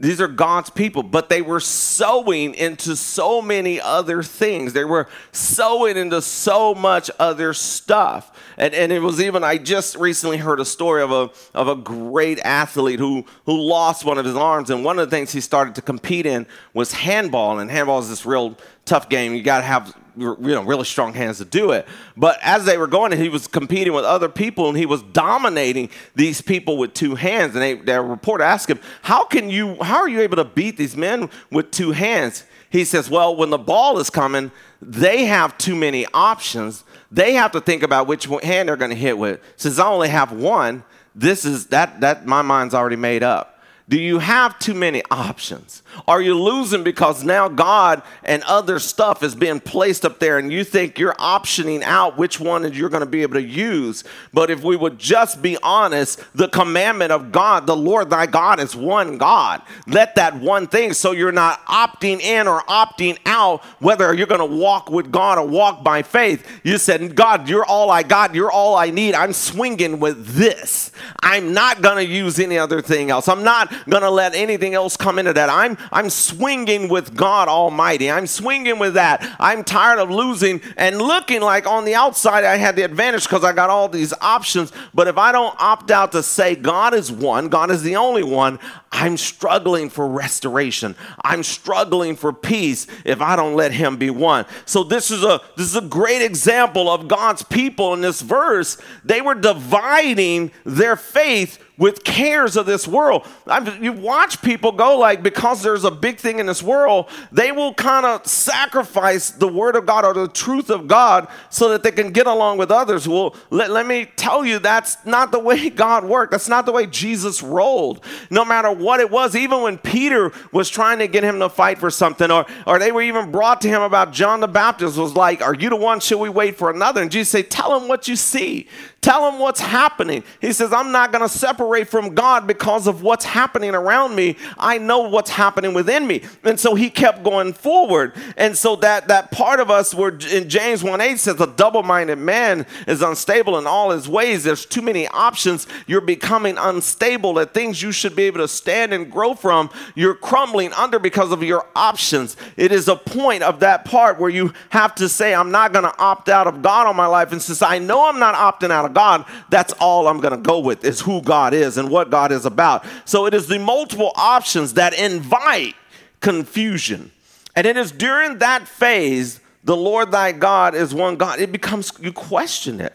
These 0.00 0.20
are 0.20 0.28
God's 0.28 0.70
people, 0.70 1.02
but 1.02 1.28
they 1.28 1.42
were 1.42 1.58
sowing 1.58 2.54
into 2.54 2.94
so 2.94 3.42
many 3.42 3.80
other 3.80 4.22
things. 4.22 4.72
They 4.72 4.84
were 4.84 5.08
sowing 5.32 5.96
into 5.96 6.22
so 6.22 6.72
much 6.72 7.10
other 7.18 7.52
stuff. 7.52 8.30
And, 8.56 8.74
and 8.74 8.92
it 8.92 9.00
was 9.00 9.20
even, 9.20 9.42
I 9.42 9.58
just 9.58 9.96
recently 9.96 10.36
heard 10.36 10.60
a 10.60 10.64
story 10.64 11.02
of 11.02 11.10
a, 11.10 11.30
of 11.52 11.66
a 11.66 11.74
great 11.74 12.38
athlete 12.40 13.00
who, 13.00 13.24
who 13.46 13.60
lost 13.60 14.04
one 14.04 14.18
of 14.18 14.24
his 14.24 14.36
arms. 14.36 14.70
And 14.70 14.84
one 14.84 15.00
of 15.00 15.10
the 15.10 15.16
things 15.16 15.32
he 15.32 15.40
started 15.40 15.74
to 15.74 15.82
compete 15.82 16.26
in 16.26 16.46
was 16.74 16.92
handball. 16.92 17.58
And 17.58 17.68
handball 17.68 17.98
is 17.98 18.08
this 18.08 18.24
real 18.24 18.56
tough 18.88 19.08
game. 19.08 19.34
You 19.34 19.42
got 19.42 19.58
to 19.58 19.64
have 19.64 19.94
you 20.16 20.36
know 20.40 20.64
really 20.64 20.84
strong 20.84 21.12
hands 21.12 21.38
to 21.38 21.44
do 21.44 21.70
it. 21.72 21.86
But 22.16 22.38
as 22.42 22.64
they 22.64 22.76
were 22.76 22.86
going, 22.86 23.12
he 23.12 23.28
was 23.28 23.46
competing 23.46 23.92
with 23.92 24.04
other 24.04 24.28
people, 24.28 24.68
and 24.68 24.76
he 24.76 24.86
was 24.86 25.02
dominating 25.02 25.90
these 26.14 26.40
people 26.40 26.76
with 26.76 26.94
two 26.94 27.14
hands. 27.14 27.54
And 27.54 27.62
they, 27.62 27.74
their 27.74 28.02
reporter 28.02 28.44
asked 28.44 28.68
him, 28.68 28.80
"How 29.02 29.24
can 29.24 29.50
you? 29.50 29.76
How 29.82 29.98
are 29.98 30.08
you 30.08 30.20
able 30.20 30.36
to 30.36 30.44
beat 30.44 30.76
these 30.76 30.96
men 30.96 31.30
with 31.50 31.70
two 31.70 31.92
hands?" 31.92 32.44
He 32.70 32.84
says, 32.84 33.08
"Well, 33.08 33.36
when 33.36 33.50
the 33.50 33.58
ball 33.58 33.98
is 33.98 34.10
coming, 34.10 34.50
they 34.82 35.26
have 35.26 35.56
too 35.58 35.76
many 35.76 36.06
options. 36.12 36.84
They 37.10 37.34
have 37.34 37.52
to 37.52 37.60
think 37.60 37.82
about 37.82 38.06
which 38.06 38.24
hand 38.42 38.68
they're 38.68 38.76
going 38.76 38.90
to 38.90 38.96
hit 38.96 39.18
with. 39.18 39.40
Since 39.56 39.78
I 39.78 39.86
only 39.86 40.08
have 40.08 40.32
one, 40.32 40.84
this 41.14 41.44
is 41.44 41.66
that 41.66 42.00
that 42.00 42.26
my 42.26 42.42
mind's 42.42 42.74
already 42.74 42.96
made 42.96 43.22
up." 43.22 43.57
Do 43.88 43.98
you 43.98 44.18
have 44.18 44.58
too 44.58 44.74
many 44.74 45.02
options? 45.10 45.82
Are 46.06 46.20
you 46.20 46.38
losing 46.38 46.84
because 46.84 47.24
now 47.24 47.48
God 47.48 48.02
and 48.22 48.42
other 48.42 48.78
stuff 48.78 49.22
is 49.22 49.34
being 49.34 49.60
placed 49.60 50.04
up 50.04 50.18
there 50.18 50.36
and 50.36 50.52
you 50.52 50.62
think 50.62 50.98
you're 50.98 51.14
optioning 51.14 51.80
out 51.80 52.18
which 52.18 52.38
one 52.38 52.70
you're 52.74 52.90
going 52.90 53.00
to 53.00 53.06
be 53.06 53.22
able 53.22 53.34
to 53.34 53.42
use? 53.42 54.04
But 54.34 54.50
if 54.50 54.62
we 54.62 54.76
would 54.76 54.98
just 54.98 55.40
be 55.40 55.56
honest, 55.62 56.22
the 56.34 56.48
commandment 56.48 57.12
of 57.12 57.32
God, 57.32 57.66
the 57.66 57.76
Lord 57.76 58.10
thy 58.10 58.26
God 58.26 58.60
is 58.60 58.76
one 58.76 59.16
God. 59.16 59.62
Let 59.86 60.16
that 60.16 60.36
one 60.36 60.66
thing 60.66 60.92
so 60.92 61.12
you're 61.12 61.32
not 61.32 61.64
opting 61.64 62.20
in 62.20 62.46
or 62.46 62.60
opting 62.62 63.16
out, 63.24 63.64
whether 63.80 64.12
you're 64.12 64.26
going 64.26 64.46
to 64.46 64.56
walk 64.56 64.90
with 64.90 65.10
God 65.10 65.38
or 65.38 65.46
walk 65.46 65.82
by 65.82 66.02
faith. 66.02 66.46
You 66.62 66.76
said, 66.76 67.16
God, 67.16 67.48
you're 67.48 67.64
all 67.64 67.90
I 67.90 68.02
got. 68.02 68.34
You're 68.34 68.50
all 68.50 68.76
I 68.76 68.90
need. 68.90 69.14
I'm 69.14 69.32
swinging 69.32 69.98
with 69.98 70.26
this. 70.34 70.92
I'm 71.22 71.54
not 71.54 71.80
going 71.80 71.96
to 71.96 72.12
use 72.12 72.38
any 72.38 72.58
other 72.58 72.82
thing 72.82 73.10
else. 73.10 73.28
I'm 73.28 73.44
not 73.44 73.72
going 73.88 74.02
to 74.02 74.10
let 74.10 74.34
anything 74.34 74.74
else 74.74 74.96
come 74.96 75.18
into 75.18 75.32
that. 75.32 75.48
I'm, 75.48 75.76
I'm 75.92 76.10
swinging 76.10 76.88
with 76.88 77.16
God 77.16 77.48
Almighty. 77.48 78.10
I'm 78.10 78.26
swinging 78.26 78.78
with 78.78 78.94
that. 78.94 79.36
I'm 79.38 79.64
tired 79.64 79.98
of 79.98 80.10
losing 80.10 80.60
and 80.76 80.98
looking 80.98 81.40
like 81.40 81.66
on 81.66 81.84
the 81.84 81.94
outside 81.94 82.44
I 82.44 82.56
had 82.56 82.76
the 82.76 82.82
advantage 82.82 83.24
because 83.24 83.44
I 83.44 83.52
got 83.52 83.70
all 83.70 83.88
these 83.88 84.12
options. 84.20 84.72
But 84.94 85.08
if 85.08 85.18
I 85.18 85.32
don't 85.32 85.54
opt 85.60 85.90
out 85.90 86.12
to 86.12 86.22
say 86.22 86.54
God 86.54 86.94
is 86.94 87.10
one, 87.10 87.48
God 87.48 87.70
is 87.70 87.82
the 87.82 87.96
only 87.96 88.22
one, 88.22 88.58
I'm 88.90 89.16
struggling 89.16 89.90
for 89.90 90.08
restoration. 90.08 90.96
I'm 91.22 91.42
struggling 91.42 92.16
for 92.16 92.32
peace 92.32 92.86
if 93.04 93.20
I 93.20 93.36
don't 93.36 93.54
let 93.54 93.72
him 93.72 93.96
be 93.96 94.10
one. 94.10 94.46
So 94.64 94.82
this 94.82 95.10
is 95.10 95.22
a 95.22 95.40
this 95.56 95.66
is 95.66 95.76
a 95.76 95.82
great 95.82 96.22
example 96.22 96.90
of 96.90 97.08
God's 97.08 97.42
people 97.42 97.94
in 97.94 98.00
this 98.00 98.22
verse. 98.22 98.78
They 99.04 99.20
were 99.20 99.34
dividing 99.34 100.52
their 100.64 100.96
faith 100.96 101.58
with 101.78 102.02
cares 102.02 102.56
of 102.56 102.66
this 102.66 102.86
world. 102.88 103.24
I've, 103.46 103.82
you 103.82 103.92
watch 103.92 104.42
people 104.42 104.72
go 104.72 104.98
like, 104.98 105.22
because 105.22 105.62
there's 105.62 105.84
a 105.84 105.90
big 105.90 106.18
thing 106.18 106.40
in 106.40 106.46
this 106.46 106.62
world, 106.62 107.08
they 107.30 107.52
will 107.52 107.72
kind 107.72 108.04
of 108.04 108.26
sacrifice 108.26 109.30
the 109.30 109.46
word 109.46 109.76
of 109.76 109.86
God 109.86 110.04
or 110.04 110.12
the 110.12 110.28
truth 110.28 110.70
of 110.70 110.88
God 110.88 111.28
so 111.50 111.68
that 111.70 111.84
they 111.84 111.92
can 111.92 112.10
get 112.10 112.26
along 112.26 112.58
with 112.58 112.72
others. 112.72 113.06
Well, 113.06 113.36
let, 113.50 113.70
let 113.70 113.86
me 113.86 114.06
tell 114.16 114.44
you, 114.44 114.58
that's 114.58 115.04
not 115.06 115.30
the 115.30 115.38
way 115.48 115.70
God 115.70 116.04
worked. 116.04 116.32
That's 116.32 116.48
not 116.48 116.66
the 116.66 116.72
way 116.72 116.86
Jesus 116.86 117.42
rolled. 117.42 118.04
No 118.28 118.44
matter 118.44 118.72
what 118.72 118.98
it 118.98 119.10
was, 119.10 119.36
even 119.36 119.62
when 119.62 119.78
Peter 119.78 120.32
was 120.52 120.68
trying 120.68 120.98
to 120.98 121.06
get 121.06 121.22
him 121.22 121.38
to 121.38 121.48
fight 121.48 121.78
for 121.78 121.90
something, 121.90 122.30
or, 122.30 122.44
or 122.66 122.80
they 122.80 122.90
were 122.90 123.02
even 123.02 123.30
brought 123.30 123.60
to 123.60 123.68
him 123.68 123.82
about 123.82 124.12
John 124.12 124.40
the 124.40 124.48
Baptist, 124.48 124.98
was 124.98 125.14
like, 125.14 125.42
Are 125.42 125.54
you 125.54 125.70
the 125.70 125.76
one? 125.76 126.00
Should 126.00 126.18
we 126.18 126.28
wait 126.28 126.56
for 126.56 126.70
another? 126.70 127.00
And 127.02 127.10
Jesus 127.10 127.30
said, 127.30 127.50
Tell 127.50 127.78
him 127.78 127.88
what 127.88 128.08
you 128.08 128.16
see. 128.16 128.68
Tell 129.00 129.30
him 129.30 129.38
what's 129.38 129.60
happening. 129.60 130.24
He 130.40 130.52
says, 130.52 130.72
I'm 130.72 130.90
not 130.90 131.12
going 131.12 131.22
to 131.22 131.28
separate 131.28 131.67
from 131.84 132.14
God 132.14 132.46
because 132.46 132.86
of 132.86 133.02
what's 133.02 133.24
happening 133.24 133.74
around 133.74 134.14
me. 134.14 134.36
I 134.58 134.78
know 134.78 135.08
what's 135.08 135.30
happening 135.30 135.74
within 135.74 136.06
me. 136.06 136.22
And 136.44 136.58
so 136.58 136.74
he 136.74 136.90
kept 136.90 137.22
going 137.22 137.52
forward. 137.52 138.14
And 138.36 138.56
so 138.56 138.76
that, 138.76 139.08
that 139.08 139.30
part 139.30 139.60
of 139.60 139.70
us 139.70 139.94
where 139.94 140.16
in 140.30 140.48
James 140.48 140.82
1 140.82 141.00
8 141.00 141.18
says, 141.18 141.40
a 141.40 141.46
double 141.46 141.82
minded 141.82 142.18
man 142.18 142.66
is 142.86 143.02
unstable 143.02 143.58
in 143.58 143.66
all 143.66 143.90
his 143.90 144.08
ways. 144.08 144.44
There's 144.44 144.66
too 144.66 144.82
many 144.82 145.06
options. 145.08 145.66
You're 145.86 146.00
becoming 146.00 146.56
unstable 146.58 147.38
at 147.40 147.54
things 147.54 147.82
you 147.82 147.92
should 147.92 148.16
be 148.16 148.24
able 148.24 148.40
to 148.40 148.48
stand 148.48 148.92
and 148.92 149.10
grow 149.10 149.34
from. 149.34 149.70
You're 149.94 150.14
crumbling 150.14 150.72
under 150.72 150.98
because 150.98 151.32
of 151.32 151.42
your 151.42 151.66
options. 151.76 152.36
It 152.56 152.72
is 152.72 152.88
a 152.88 152.96
point 152.96 153.42
of 153.42 153.60
that 153.60 153.84
part 153.84 154.18
where 154.18 154.30
you 154.30 154.52
have 154.70 154.94
to 154.96 155.08
say, 155.08 155.34
I'm 155.34 155.50
not 155.50 155.72
going 155.72 155.84
to 155.84 155.98
opt 155.98 156.28
out 156.28 156.46
of 156.46 156.62
God 156.62 156.86
on 156.86 156.96
my 156.96 157.06
life. 157.06 157.32
And 157.32 157.42
since 157.42 157.62
I 157.62 157.78
know 157.78 158.08
I'm 158.08 158.18
not 158.18 158.34
opting 158.34 158.70
out 158.70 158.84
of 158.84 158.94
God, 158.94 159.24
that's 159.50 159.72
all 159.74 160.08
I'm 160.08 160.20
going 160.20 160.36
to 160.36 160.42
go 160.42 160.58
with 160.58 160.84
is 160.84 161.00
who 161.00 161.20
God 161.22 161.54
is 161.54 161.57
and 161.62 161.90
what 161.90 162.10
God 162.10 162.32
is 162.32 162.44
about. 162.44 162.84
So 163.04 163.26
it 163.26 163.34
is 163.34 163.46
the 163.46 163.58
multiple 163.58 164.12
options 164.16 164.74
that 164.74 164.98
invite 164.98 165.74
confusion. 166.20 167.10
And 167.56 167.66
it 167.66 167.76
is 167.76 167.90
during 167.90 168.38
that 168.38 168.68
phase, 168.68 169.40
the 169.64 169.76
Lord 169.76 170.12
thy 170.12 170.32
God 170.32 170.74
is 170.74 170.94
one 170.94 171.16
God, 171.16 171.40
it 171.40 171.52
becomes, 171.52 171.92
you 172.00 172.12
question 172.12 172.80
it. 172.80 172.94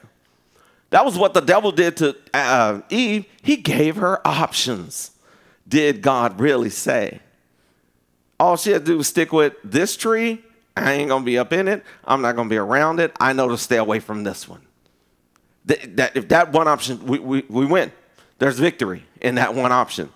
That 0.91 1.05
was 1.05 1.17
what 1.17 1.33
the 1.33 1.41
devil 1.41 1.71
did 1.71 1.97
to 1.97 2.15
uh, 2.33 2.81
Eve. 2.89 3.25
He 3.41 3.57
gave 3.57 3.95
her 3.95 4.25
options. 4.27 5.11
Did 5.67 6.01
God 6.01 6.39
really 6.39 6.69
say? 6.69 7.19
All 8.39 8.57
she 8.57 8.71
had 8.71 8.85
to 8.85 8.91
do 8.91 8.97
was 8.97 9.07
stick 9.07 9.33
with 9.33 9.53
this 9.63 9.97
tree. 9.97 10.43
I 10.75 10.93
ain't 10.93 11.09
gonna 11.09 11.25
be 11.25 11.37
up 11.37 11.53
in 11.53 11.67
it. 11.67 11.83
I'm 12.05 12.21
not 12.21 12.35
gonna 12.35 12.49
be 12.49 12.57
around 12.57 12.99
it. 12.99 13.11
I 13.19 13.33
know 13.33 13.47
to 13.49 13.57
stay 13.57 13.77
away 13.77 13.99
from 13.99 14.23
this 14.23 14.47
one 14.47 14.61
that, 15.65 15.95
that 15.97 16.15
if 16.15 16.27
that 16.29 16.51
one 16.51 16.67
option, 16.67 17.05
we, 17.05 17.19
we, 17.19 17.45
we 17.47 17.65
win. 17.65 17.91
There's 18.43 18.59
victory 18.59 19.05
in 19.21 19.35
that 19.35 19.55
one 19.55 19.71
option. 19.71 20.09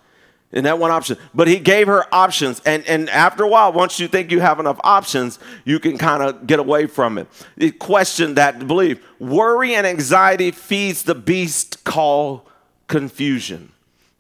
In 0.52 0.66
that 0.66 0.80
one 0.80 0.92
option. 0.92 1.16
But 1.34 1.48
he 1.48 1.60
gave 1.60 1.88
her 1.88 2.14
options. 2.14 2.62
And, 2.66 2.86
and 2.86 3.10
after 3.10 3.46
a 3.46 3.48
while, 3.48 3.72
once 3.72 4.02
you 4.02 4.10
think 4.10 4.32
you 4.32 4.42
have 4.42 4.60
enough 4.60 4.82
options, 4.84 5.40
you 5.64 5.80
can 5.80 5.98
kind 5.98 6.22
of 6.22 6.46
get 6.46 6.60
away 6.60 6.88
from 6.88 7.18
it. 7.18 7.30
The 7.56 7.72
question 7.72 8.36
that 8.36 8.68
belief. 8.68 9.00
worry 9.18 9.76
and 9.76 9.88
anxiety 9.88 10.52
feeds 10.52 11.04
the 11.04 11.16
beast 11.16 11.86
called 11.86 12.42
confusion. 12.88 13.72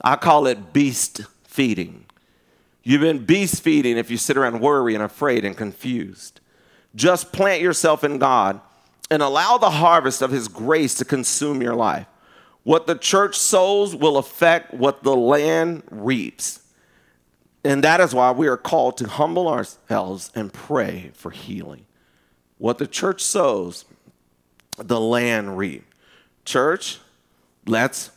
I 0.01 0.15
call 0.15 0.47
it 0.47 0.71
beast 0.71 1.19
feeding. 1.43 2.05
You've 2.83 3.01
been 3.01 3.25
beast 3.25 3.61
feeding 3.61 3.97
if 3.97 4.09
you 4.09 4.15
sit 4.15 4.37
around 4.37 4.61
worried 4.61 4.95
and 4.95 5.03
afraid 5.03 5.43
and 5.43 5.57
confused. 5.57 6.39
Just 6.95 7.33
plant 7.33 7.61
yourself 7.61 8.05
in 8.05 8.19
God 8.19 8.61
and 9.11 9.21
allow 9.21 9.57
the 9.57 9.71
harvest 9.71 10.21
of 10.21 10.31
his 10.31 10.47
grace 10.47 10.93
to 10.93 11.03
consume 11.03 11.61
your 11.61 11.75
life. 11.75 12.07
What 12.67 12.85
the 12.85 12.95
church 12.95 13.37
sows 13.37 13.95
will 13.95 14.17
affect 14.17 14.73
what 14.73 15.01
the 15.01 15.15
land 15.15 15.83
reaps. 15.89 16.59
And 17.63 17.81
that 17.85 18.01
is 18.01 18.13
why 18.13 18.31
we 18.31 18.47
are 18.47 18.57
called 18.57 18.97
to 18.97 19.07
humble 19.07 19.47
ourselves 19.47 20.31
and 20.35 20.51
pray 20.51 21.11
for 21.13 21.31
healing. 21.31 21.85
What 22.57 22.77
the 22.77 22.85
church 22.85 23.21
sows, 23.23 23.85
the 24.75 24.99
land 24.99 25.57
reap. 25.57 25.85
Church, 26.43 26.99
let's 27.65 28.11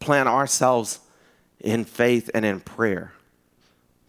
plant 0.00 0.28
ourselves 0.28 0.98
in 1.60 1.84
faith 1.84 2.28
and 2.34 2.44
in 2.44 2.58
prayer 2.58 3.12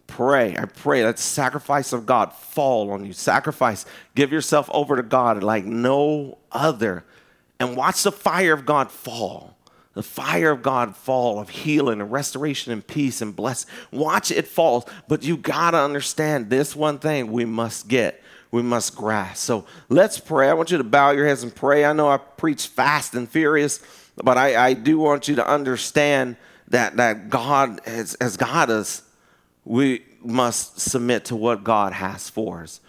pray. 0.08 0.56
I 0.58 0.66
pray 0.66 1.04
that 1.04 1.20
sacrifice 1.20 1.94
of 1.94 2.08
God 2.08 2.34
fall 2.34 2.90
on 2.92 3.06
you. 3.06 3.14
Sacrifice. 3.14 3.86
Give 4.16 4.32
yourself 4.32 4.68
over 4.74 4.96
to 4.96 5.04
God 5.04 5.44
like 5.44 5.66
no 5.66 6.38
other. 6.52 7.04
And 7.60 7.76
watch 7.76 8.02
the 8.02 8.12
fire 8.12 8.54
of 8.54 8.66
God 8.66 8.92
fall. 8.92 9.55
The 9.96 10.04
fire 10.04 10.52
of 10.52 10.62
God 10.62 10.96
fall 10.96 11.40
of 11.40 11.50
healing 11.50 12.02
and 12.02 12.12
restoration 12.12 12.72
and 12.72 12.86
peace 12.86 13.22
and 13.22 13.36
bless. 13.36 13.66
Watch 13.92 14.30
it 14.30 14.48
fall. 14.48 14.88
But 15.08 15.24
you 15.24 15.38
got 15.38 15.72
to 15.72 15.80
understand 15.80 16.50
this 16.50 16.76
one 16.76 17.00
thing 17.00 17.32
we 17.32 17.46
must 17.46 17.88
get. 17.88 18.22
We 18.52 18.62
must 18.62 18.96
grasp. 18.96 19.38
So 19.38 19.66
let's 19.90 20.20
pray. 20.20 20.50
I 20.50 20.54
want 20.54 20.72
you 20.72 20.78
to 20.78 20.84
bow 20.84 21.12
your 21.12 21.26
heads 21.26 21.44
and 21.44 21.54
pray. 21.54 21.84
I 21.84 21.94
know 21.94 22.10
I 22.10 22.18
preach 22.18 22.68
fast 22.68 23.16
and 23.16 23.28
furious, 23.28 23.82
but 24.24 24.38
I, 24.38 24.68
I 24.68 24.74
do 24.74 25.00
want 25.00 25.28
you 25.28 25.36
to 25.36 25.48
understand 25.48 26.38
that, 26.68 26.98
that 26.98 27.30
God 27.30 27.82
has, 27.86 28.16
has 28.22 28.38
got 28.38 28.70
us 28.70 29.02
we 29.66 30.04
must 30.24 30.80
submit 30.80 31.26
to 31.26 31.36
what 31.36 31.64
God 31.64 31.92
has 31.92 32.30
for 32.30 32.62
us. 32.62 32.80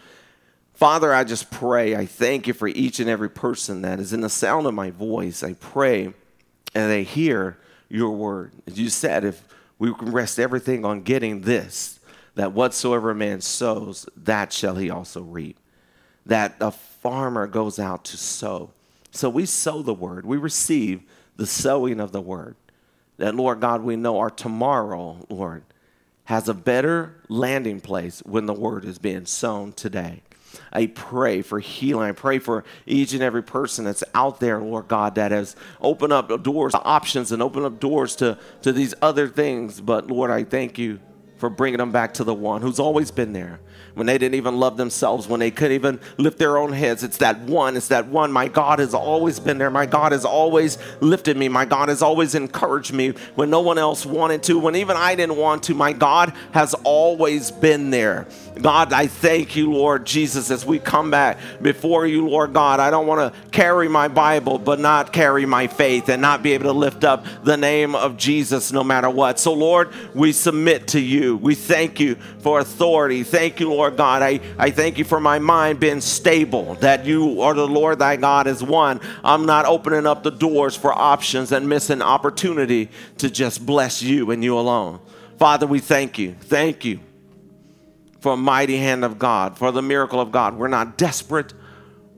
Father, 0.75 1.13
I 1.13 1.25
just 1.25 1.51
pray. 1.51 1.97
I 1.97 2.05
thank 2.05 2.47
you 2.47 2.53
for 2.53 2.69
each 2.69 3.01
and 3.01 3.09
every 3.09 3.31
person 3.31 3.81
that 3.83 3.99
is 3.99 4.13
in 4.13 4.21
the 4.21 4.29
sound 4.29 4.67
of 4.67 4.75
my 4.75 4.91
voice. 4.91 5.43
I 5.43 5.55
pray 5.55 6.13
and 6.77 6.91
they 6.91 7.05
hear 7.05 7.57
your 7.89 8.11
word. 8.11 8.53
As 8.67 8.79
you 8.79 8.91
said, 8.91 9.25
if 9.25 9.43
we 9.79 9.95
can 9.95 10.13
rest 10.13 10.39
everything 10.39 10.85
on 10.85 11.01
getting 11.01 11.41
this, 11.41 11.99
that 12.35 12.53
whatsoever 12.53 13.11
a 13.11 13.15
man 13.15 13.41
sows, 13.41 14.07
that 14.15 14.53
shall 14.53 14.77
he 14.77 14.91
also 14.91 15.23
reap. 15.23 15.59
That 16.27 16.57
a 16.61 16.71
farmer 16.71 17.47
goes 17.47 17.79
out 17.79 18.05
to 18.07 18.19
sow. 18.19 18.73
So 19.11 19.31
we 19.31 19.47
sow 19.47 19.81
the 19.81 19.95
word, 19.95 20.27
we 20.27 20.37
receive 20.37 21.01
the 21.37 21.47
sowing 21.47 21.99
of 21.99 22.13
the 22.13 22.21
word. 22.21 22.57
That, 23.17 23.35
Lord 23.35 23.61
God, 23.61 23.83
we 23.83 23.97
know 23.97 24.19
our 24.19 24.29
tomorrow, 24.29 25.25
Lord, 25.31 25.63
has 26.25 26.47
a 26.47 26.55
better 26.55 27.17
landing 27.29 27.81
place 27.81 28.23
when 28.27 28.45
the 28.45 28.53
word 28.53 28.85
is 28.85 28.99
being 28.99 29.25
sown 29.25 29.73
today. 29.73 30.21
I 30.73 30.87
pray 30.87 31.43
for 31.43 31.59
healing. 31.59 32.09
I 32.09 32.13
pray 32.13 32.39
for 32.39 32.65
each 32.87 33.13
and 33.13 33.23
every 33.23 33.43
person 33.43 33.85
that's 33.85 34.05
out 34.15 34.41
there, 34.41 34.61
Lord 34.61 34.89
God, 34.89 35.15
that 35.17 35.33
has 35.33 35.57
opened 35.81 36.13
up 36.13 36.43
doors, 36.43 36.75
options, 36.75 37.33
and 37.33 37.43
opened 37.43 37.67
up 37.67 37.81
doors 37.81 38.17
to, 38.17 38.39
to 38.63 38.73
these 38.73 38.95
other 39.03 39.29
things. 39.29 39.81
But 39.81 40.09
Lord, 40.09 40.31
I 40.31 40.45
thank 40.45 40.79
you 40.79 41.01
for 41.39 41.51
bringing 41.51 41.79
them 41.79 41.93
back 41.93 42.15
to 42.15 42.25
the 42.25 42.35
one 42.35 42.63
who's 42.63 42.79
always 42.79 43.11
been 43.11 43.33
there, 43.33 43.61
when 43.97 44.07
they 44.07 44.19
didn't 44.19 44.35
even 44.35 44.61
love 44.61 44.77
themselves, 44.77 45.27
when 45.27 45.41
they 45.41 45.51
couldn't 45.51 45.75
even 45.75 45.99
lift 46.19 46.39
their 46.39 46.59
own 46.59 46.71
heads. 46.71 47.03
It's 47.03 47.17
that 47.17 47.41
one. 47.41 47.79
It's 47.79 47.89
that 47.89 48.09
one. 48.09 48.31
My 48.31 48.47
God 48.47 48.79
has 48.79 48.93
always 48.93 49.41
been 49.41 49.57
there. 49.57 49.71
My 49.71 49.87
God 49.87 50.13
has 50.13 50.27
always 50.27 50.77
lifted 51.01 51.39
me. 51.39 51.49
My 51.49 51.65
God 51.65 51.89
has 51.89 52.03
always 52.03 52.35
encouraged 52.35 52.93
me 52.93 53.15
when 53.37 53.49
no 53.49 53.63
one 53.63 53.79
else 53.79 54.05
wanted 54.05 54.43
to, 54.45 54.59
when 54.59 54.77
even 54.77 54.99
I 54.99 55.15
didn't 55.15 55.39
want 55.39 55.63
to. 55.65 55.75
My 55.75 55.95
God 55.95 56.35
has 56.53 56.75
always 56.85 57.51
been 57.51 57.89
there. 57.89 58.27
God, 58.61 58.93
I 58.93 59.07
thank 59.07 59.57
you, 59.57 59.73
Lord 59.73 60.05
Jesus, 60.05 60.51
as 60.51 60.67
we 60.67 60.79
come 60.79 61.11
back 61.11 61.39
before 61.63 62.07
you, 62.07 62.29
Lord 62.29 62.53
God. 62.53 62.81
I 62.81 62.91
don't 62.91 63.07
want 63.07 63.33
to 63.33 63.51
carry 63.51 63.89
my 63.89 64.09
Bible, 64.09 64.59
but 64.59 64.79
not 64.79 65.11
carry 65.11 65.47
my 65.47 65.69
faith 65.69 66.11
and 66.11 66.21
not 66.21 66.43
be 66.43 66.53
able 66.53 66.65
to 66.65 66.73
lift 66.73 67.03
up 67.03 67.25
the 67.45 67.57
name 67.57 67.95
of 67.95 68.19
Jesus 68.19 68.73
no 68.73 68.85
matter 68.85 69.09
what. 69.09 69.41
So, 69.41 69.55
Lord, 69.55 69.91
we 70.15 70.33
submit 70.33 70.89
to 70.89 71.01
you. 71.01 71.39
We 71.39 71.55
thank 71.55 71.99
you 71.99 72.17
for 72.41 72.61
authority. 72.61 73.23
Thank 73.23 73.59
you, 73.59 73.71
Lord 73.71 73.86
Lord 73.87 73.97
God. 73.97 74.21
I, 74.21 74.41
I 74.59 74.73
thank 74.73 74.99
you 74.99 75.05
for 75.05 75.21
my 75.21 75.39
mind 75.39 75.79
being 75.79 76.01
stable, 76.01 76.75
that 76.81 77.07
you 77.07 77.41
are 77.43 77.55
the 77.55 77.69
Lord 77.69 78.01
thy 78.01 78.17
God 78.17 78.49
is 78.49 78.61
one. 78.61 79.01
I'm 79.23 79.47
not 79.47 79.65
opening 79.65 80.07
up 80.07 80.25
the 80.25 80.33
doors 80.33 80.75
for 80.75 80.93
options 80.93 81.53
and 81.53 81.69
missing 81.69 82.03
opportunity 82.03 82.91
to 83.19 83.31
just 83.31 83.65
bless 83.65 84.03
you 84.03 84.33
and 84.33 84.43
you 84.43 84.59
alone. 84.59 84.99
Father, 85.39 85.69
we 85.69 85.79
thank 85.79 86.19
you. 86.19 86.35
Thank 86.41 86.85
you 86.85 86.99
for 88.19 88.33
a 88.33 88.37
mighty 88.37 88.77
hand 88.77 89.05
of 89.05 89.21
God, 89.21 89.57
for 89.57 89.71
the 89.71 89.83
miracle 89.83 90.21
of 90.21 90.33
God. 90.33 90.59
We're 90.59 90.67
not 90.67 90.99
desperate. 90.99 91.55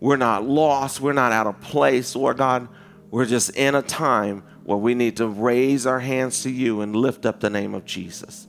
We're 0.01 0.17
not 0.17 0.45
lost. 0.45 1.03
We're 1.03 1.13
not 1.13 1.33
out 1.33 1.47
of 1.47 1.61
place, 1.61 2.17
Lord 2.17 2.39
God. 2.39 2.67
We're 3.11 3.27
just 3.27 3.51
in 3.51 3.75
a 3.75 3.83
time 3.83 4.43
where 4.65 4.79
we 4.79 4.95
need 4.95 5.19
to 5.19 5.29
raise 5.29 5.87
our 5.87 6.01
hands 6.01 6.45
to 6.45 6.51
you 6.51 6.81
and 6.81 6.97
lift 6.97 7.27
up 7.27 7.41
the 7.41 7.51
name 7.51 7.75
of 7.75 7.85
Jesus. 7.85 8.48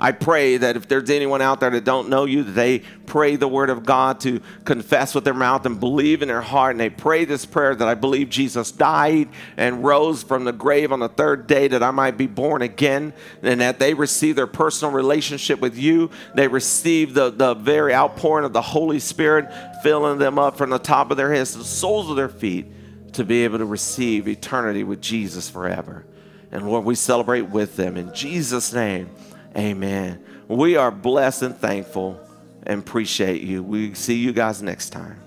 I 0.00 0.12
pray 0.12 0.56
that 0.56 0.76
if 0.76 0.88
there's 0.88 1.10
anyone 1.10 1.42
out 1.42 1.60
there 1.60 1.68
that 1.68 1.84
don't 1.84 2.08
know 2.08 2.24
you, 2.24 2.42
that 2.42 2.52
they 2.52 2.78
pray 3.04 3.36
the 3.36 3.46
word 3.46 3.68
of 3.68 3.84
God 3.84 4.18
to 4.20 4.40
confess 4.64 5.14
with 5.14 5.24
their 5.24 5.34
mouth 5.34 5.66
and 5.66 5.78
believe 5.78 6.22
in 6.22 6.28
their 6.28 6.40
heart. 6.40 6.72
And 6.72 6.80
they 6.80 6.88
pray 6.88 7.26
this 7.26 7.44
prayer 7.44 7.74
that 7.74 7.86
I 7.86 7.94
believe 7.94 8.30
Jesus 8.30 8.72
died 8.72 9.28
and 9.58 9.84
rose 9.84 10.22
from 10.22 10.44
the 10.44 10.52
grave 10.52 10.90
on 10.90 11.00
the 11.00 11.10
third 11.10 11.46
day 11.46 11.68
that 11.68 11.82
I 11.82 11.90
might 11.90 12.16
be 12.16 12.26
born 12.26 12.62
again. 12.62 13.12
And 13.42 13.60
that 13.60 13.78
they 13.78 13.92
receive 13.92 14.36
their 14.36 14.46
personal 14.46 14.94
relationship 14.94 15.60
with 15.60 15.76
you. 15.76 16.10
They 16.34 16.48
receive 16.48 17.12
the, 17.12 17.28
the 17.28 17.52
very 17.52 17.94
outpouring 17.94 18.46
of 18.46 18.54
the 18.54 18.62
Holy 18.62 19.00
Spirit, 19.00 19.52
filling 19.82 20.18
them 20.18 20.38
up 20.38 20.56
from 20.56 20.70
the 20.70 20.78
top 20.78 21.10
of 21.10 21.18
their 21.18 21.32
heads 21.32 21.52
to 21.52 21.58
the 21.58 21.64
soles 21.64 22.08
of 22.08 22.16
their 22.16 22.30
feet 22.30 23.12
to 23.12 23.24
be 23.24 23.44
able 23.44 23.58
to 23.58 23.66
receive 23.66 24.28
eternity 24.28 24.82
with 24.82 25.02
Jesus 25.02 25.50
forever. 25.50 26.06
And 26.52 26.66
Lord, 26.66 26.84
we 26.84 26.94
celebrate 26.94 27.42
with 27.42 27.76
them 27.76 27.96
in 27.98 28.14
Jesus' 28.14 28.72
name. 28.72 29.10
Amen. 29.56 30.24
We 30.48 30.76
are 30.76 30.90
blessed 30.90 31.42
and 31.42 31.56
thankful 31.56 32.20
and 32.64 32.80
appreciate 32.80 33.42
you. 33.42 33.62
We 33.62 33.94
see 33.94 34.14
you 34.16 34.32
guys 34.32 34.62
next 34.62 34.90
time. 34.90 35.20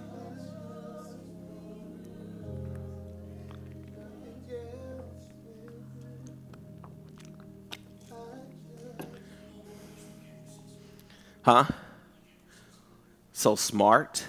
Huh? 11.43 11.65
So 13.33 13.55
smart. 13.55 14.23